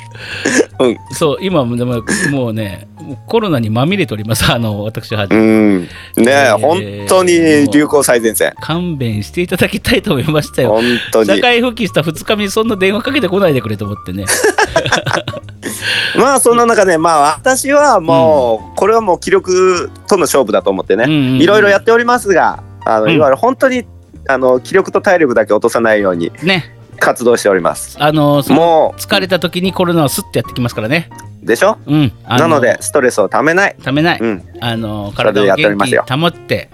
[0.78, 0.96] うん。
[1.12, 2.88] そう今もでももうね
[3.26, 4.50] コロナにまみれております。
[4.50, 5.80] あの私はじうめん。
[5.82, 6.58] ねえ、ー。
[6.58, 7.32] 本当に
[7.72, 8.54] 流行最前線。
[8.60, 10.70] 勘弁していただきたいと思いましたよ。
[10.70, 11.26] 本当に。
[11.26, 14.26] 社会復帰した2日目にそんな電話かけてこないでくれと思ってね。
[16.16, 21.42] まあそんな中でまあ私はもう、これはもう気力との勝負だと思ってね、うんうんうん。
[21.42, 23.12] いろいろやっておりますがあの、うん。
[23.14, 23.84] いわゆる本当に
[24.32, 26.76] あの気力と体力だけ落とさないようにね。
[26.98, 27.96] 活動しております。
[27.98, 31.08] あのも疲れた時にコロナはスッとやってきますからね。
[31.42, 31.78] うでしょ？
[31.86, 32.12] うん。
[32.24, 36.04] あなのでストレスをためない、ためない、うん、あの体を元気にやっておりますよ。
[36.08, 36.68] 保って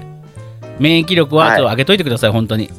[0.80, 1.72] 免疫力はあとはい。
[1.74, 2.70] 上げといてください、本当に。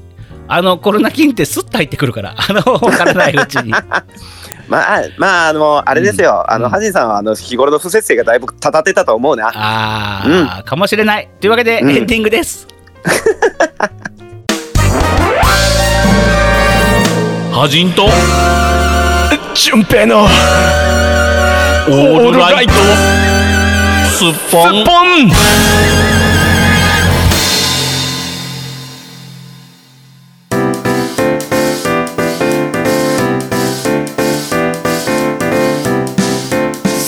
[0.49, 2.35] あのコロナ菌ってスッと入ってくるから。
[2.37, 3.71] あの分からないうちに。
[4.67, 6.63] まあまああのあれですよ、あうん。
[6.63, 11.29] のハジンさんはあの日頃の不節制がだいぶたたってたと思うなあー、かもしれない。
[11.39, 11.91] というわけで、うん。
[11.91, 12.67] エンディングです
[17.67, 18.07] ハジンと？
[19.53, 22.71] 純平のオールライト。
[24.05, 24.85] スッポン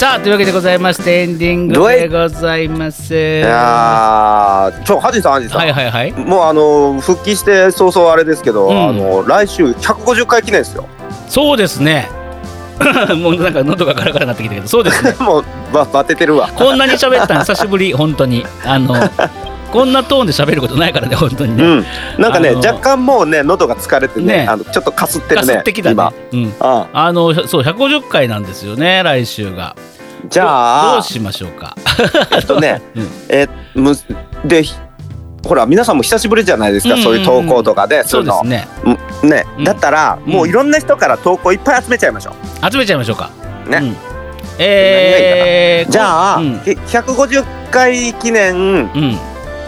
[0.09, 3.13] さあというわけでございましてエンディングでございます。
[3.13, 6.11] いやーちょハジンさんハジンさん、はいはいはい。
[6.13, 8.89] もうあの復帰して早々あれですけど、うん。
[8.89, 10.89] あの来週150回記念ですよ。
[11.27, 12.09] そうですね。
[13.21, 15.13] もうなんか喉がガラガラになってきたけどそうですね。
[15.21, 16.49] もうばバテてるわ。
[16.55, 18.43] こんなに喋ったの 久しぶり本当に。
[18.65, 18.95] あの
[19.71, 21.85] こんなトーンで喋ることないからね本当にね、うん、
[22.17, 24.47] なんかね、若干もうね喉が疲れてねね。
[24.49, 25.93] あのちょっとかすってるかねすってきたね。
[25.93, 26.53] 今、うん。
[26.59, 27.13] ああ。
[27.13, 29.75] のそう150回なんですよね来週が
[30.27, 31.75] じゃどあうしましょうか？
[32.35, 33.09] えっとね、うん。
[33.29, 33.93] えむ
[34.45, 34.75] でひ
[35.47, 37.25] ほら皆さんも久しぶりじゃないですか、うんうんうん。
[37.25, 38.67] そういう投稿とかでそうですね。
[39.23, 39.63] うんね、うん。
[39.63, 40.33] だったらうん。
[40.33, 42.33] もういろんな人から投稿いっぱい集めちゃいましょ
[42.69, 43.29] 集めちゃいましょうか。
[43.67, 43.77] ね。
[43.77, 43.95] うん。
[44.57, 46.59] えー、うじゃあ、うん。
[46.65, 49.19] ひ150回記念うん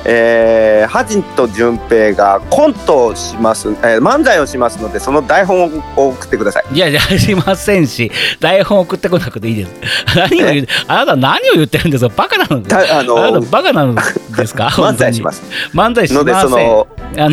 [0.05, 6.75] えー、ハジンと順平がコントをします、えー漫才をしますのでその台本を送ってください。
[6.75, 9.71] いやいやしませんし台本送ってこなくていいです。
[10.17, 12.13] 何を言うあなた何を言ってるんですか？
[12.15, 14.01] バカなのたああなのたバカなので
[14.47, 14.67] すか？
[14.73, 15.41] 漫才します。
[15.41, 16.87] す漫才しませんのでその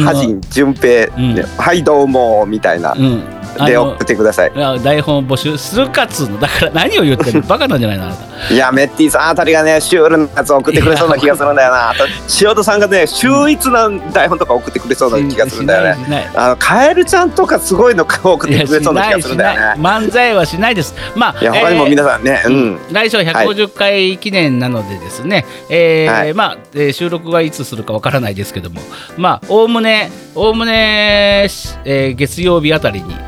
[0.04, 3.22] ハジン順平、うんねはいどうもみたいなうん。
[3.58, 4.52] あでの送ってください。
[4.84, 6.38] 台本募集するかっつうの。
[6.38, 7.42] だから何を言ってるの？
[7.48, 8.04] バカなんじゃないの？
[8.04, 11.90] あなたいやメッティさんあたりがねシュールなやつ送ってくれそうな気がするんだよな。
[11.90, 12.04] あと
[12.40, 16.30] 塩田さんがね秀逸な台本とか送ってくれそうな気がするんだよね。
[16.34, 19.82] あのカエルちゃんとかすごいの送ってくれそうな気がするんだよね。
[19.82, 20.94] 漫才はしないです。
[21.14, 22.92] まあ、いや他にも皆さんね、えーうん。
[22.92, 26.34] 来週は150回記念なのでですね、えーはい。
[26.34, 28.80] まあ、えー収録はいつするかわからないですけども、
[29.16, 33.20] まあ、おおむね、おおむね、しえー月曜日あたりに、こ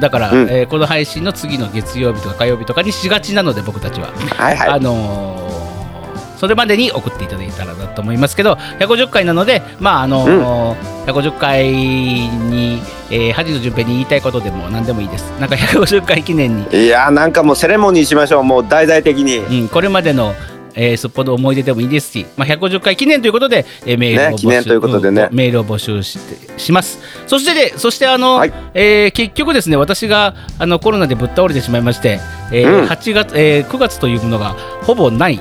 [0.00, 0.48] だから、うん。
[0.50, 4.08] えーこの配信の次の月曜日とか火曜日とかにしがちなので、僕たちは。
[4.36, 4.68] はいはい。
[4.70, 5.44] あのー
[6.36, 15.30] それまでに送っていただいたらなと思いますけど150回なのでまああのー150回に、えー、恥の順平に言いたいことでも何でもいいです。
[15.38, 18.42] なんか150回記念に、いやなんかもうセレモニーしましょう。
[18.42, 19.38] もう大々的に。
[19.38, 20.34] うん、これまでの
[20.74, 25.28] えー、すっぽど思い出でもいいですし、まあ、150回記念ということで、えーメールを募集、ね記念ということでね。
[25.30, 26.98] うんメールを募集してします。
[27.26, 28.52] そしてで、そしてあの、はい。
[28.74, 32.20] えー結局ですね、私があのコロナでぶっ倒れてしまいまして、
[32.52, 32.88] えーうん。
[32.88, 35.40] 8月、えー9月というものがほぼない、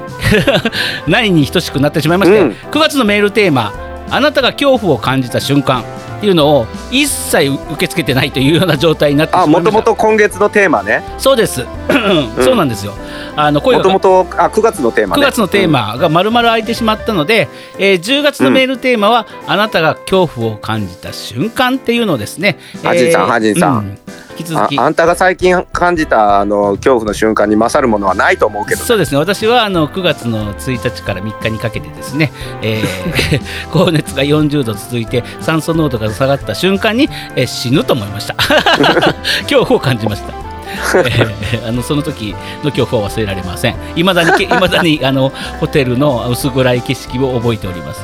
[1.07, 2.49] ないに等しくなってしまいまして、うん。
[2.71, 3.73] 9月のメールテーマ、
[4.09, 5.83] あなたが恐怖を感じた瞬間
[6.23, 9.47] っていうのを一切受け付けてないというような状態になってしまあ。
[9.47, 11.65] もともと今月のテーマねそうです。
[12.39, 12.93] そうなんですよ。
[13.35, 22.57] あの声がもともとあ9月のテーマ9ね月のテーマが丸々空いてしまったので、えー10月のメールテーマは、あなたが恐怖を感じた瞬間っていうのをですね。
[22.83, 24.02] ハジンさんハジンさんう
[24.37, 24.77] 引き続き。
[24.77, 29.17] ああんたが最近感じたあの恐怖の瞬間に勝るものはないと思うけどそうですね。
[29.19, 32.31] 私はあの9月の1日から3日にかけてですね、
[32.61, 38.35] えー 高熱が40度続いて酸素濃度が下がった瞬間に、えー死ぬと思いました。
[39.43, 40.42] 恐怖を感じました。
[41.05, 43.75] えーあのその時の恐怖は忘れられません。
[43.95, 48.01] いまだにけ、 未だにあのホテルの薄暗い景色を覚えております。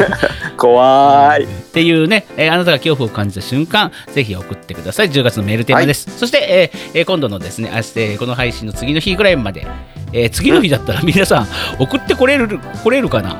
[0.56, 5.10] 怖いっていうね、えーあなたが恐怖を感じた瞬間、ぜひ送ってください。
[5.10, 6.08] 10月のメールテーマです。
[6.16, 6.38] そして、
[6.72, 9.66] えーえー今度のですね、明日、えーこの配信の次の日ぐらいまで、
[10.12, 11.48] えー次の日だったら皆さん
[11.78, 13.38] 送ってこれる、来れるかな？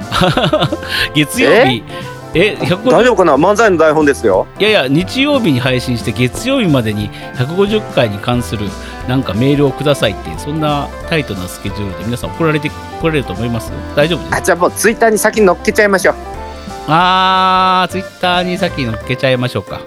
[1.15, 1.83] 月曜日、
[2.39, 3.37] え150大丈夫かな？
[3.37, 4.47] 漫才の台本ですよ。
[4.59, 8.69] いやいや、日曜日に配信して月曜日までに150回に関する
[9.09, 12.69] なんかメールをくださいって、そんなタイトなスケジュールで皆さん送られて
[13.01, 13.73] こられると思います？
[13.97, 14.31] 大丈夫です？
[14.33, 16.15] かあじゃあもうツイッターに先に乗っけちゃいましょう。
[16.89, 19.81] あー、ツイッターに先乗っけちゃいましょうか。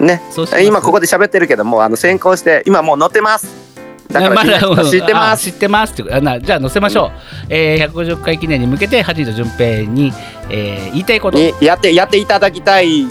[0.00, 0.06] うん。
[0.06, 0.22] ね。
[0.64, 3.61] 今ここで喋ってるけどもうあの先行して今もう乗ってます
[4.12, 5.48] だからまだ知ってます。
[5.48, 7.10] あ知ってますってあなじゃあ載せましょう、
[7.48, 10.12] えー、150回記念に向けてハジと順平に、
[10.50, 11.38] えー言いたいこと。
[11.38, 13.06] やってやっていただきたい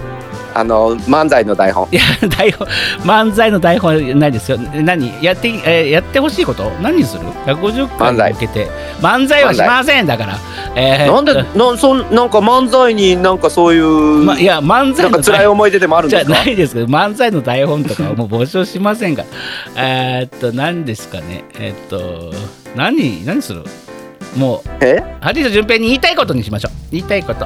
[0.54, 1.88] あの漫才の台本。
[1.92, 2.02] や
[2.38, 2.68] 台本
[3.04, 4.58] 漫才の台本はないですよ。
[4.58, 6.70] 何やって、えーやってほしいこと？
[6.82, 8.68] 何にする ?150 回に向けて。
[9.02, 10.38] 漫才はしませんだから、
[10.76, 11.12] えー。
[11.14, 13.86] なんでなんそんなんか漫才になんかそういう、
[14.24, 16.38] ま、いや漫才なんかの台辛い思い出でもあるんじゃですか？
[16.46, 19.24] ないですけど漫才の台本とかはもう 募集しませんか
[19.76, 19.84] ら。
[19.84, 21.44] えーっと何ですかね？
[21.60, 22.34] えーっと
[22.76, 23.64] 何何する？
[24.38, 25.04] もうえ？
[25.20, 26.72] ハジと順平に言いたいことにしましょう。
[26.92, 27.46] 言いたいこと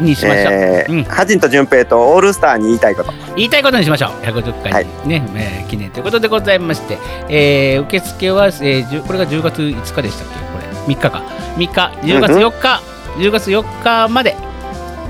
[0.00, 1.00] にしましょう、えうん。
[1.00, 3.12] ー、ハジンと順平とオールスターに言いたいこと。
[3.36, 4.10] 言いたいことにしましょう。
[4.24, 4.86] 150回はい。
[5.06, 10.34] ね、えー記念ということでございまして、えー受付は、えーこれが10月5日でしたっけ？
[10.34, 10.94] これ。
[10.94, 11.22] 3日か。
[11.56, 11.70] 3日。
[12.06, 12.82] 10月4日、
[13.18, 14.36] 10月4日まで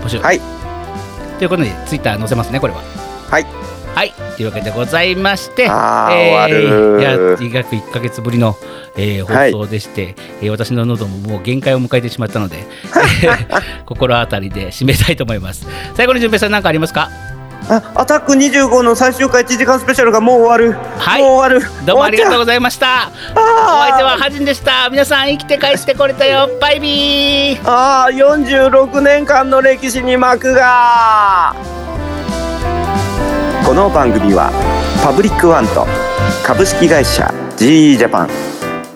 [0.02, 0.18] 募集。
[0.18, 0.40] はい。
[1.38, 2.80] ということでツイッター載せますねこれは。
[3.30, 3.46] はい
[3.94, 4.12] はい。
[4.36, 7.00] というわけでございましてあーえ終わる。
[7.00, 7.10] いや
[7.60, 8.56] 約1か月ぶりの、
[8.96, 9.52] えーはい。
[9.52, 12.56] 放送でして、えー私の喉ももう限界を迎えてしまったので
[13.22, 15.66] えー 心当たりで締めたいと思います。
[15.96, 17.10] 最後に順平さん何かありますか？
[17.66, 21.22] あアタック25の最終回1時間スペシャルがもう終わる、はい。
[21.22, 21.66] もう終わる。
[21.86, 23.10] どうもありがとうございました。
[23.32, 24.90] お相手はハジンでした。
[24.90, 26.50] 皆さん生きて帰ってこれたよ。
[26.60, 27.60] バイビー。
[27.64, 28.16] あー
[28.62, 31.56] 46年間の歴史に幕が
[33.64, 34.50] この番組は
[35.02, 35.86] パブリックワンと
[36.44, 38.28] 株式会社 GE ジャパン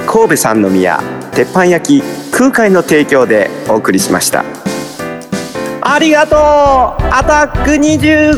[0.06, 1.00] 神戸三宮
[1.32, 4.44] 鉄板焼き空海の提供でお送りしました。
[5.80, 6.38] ありがとう！
[7.10, 8.36] アタック25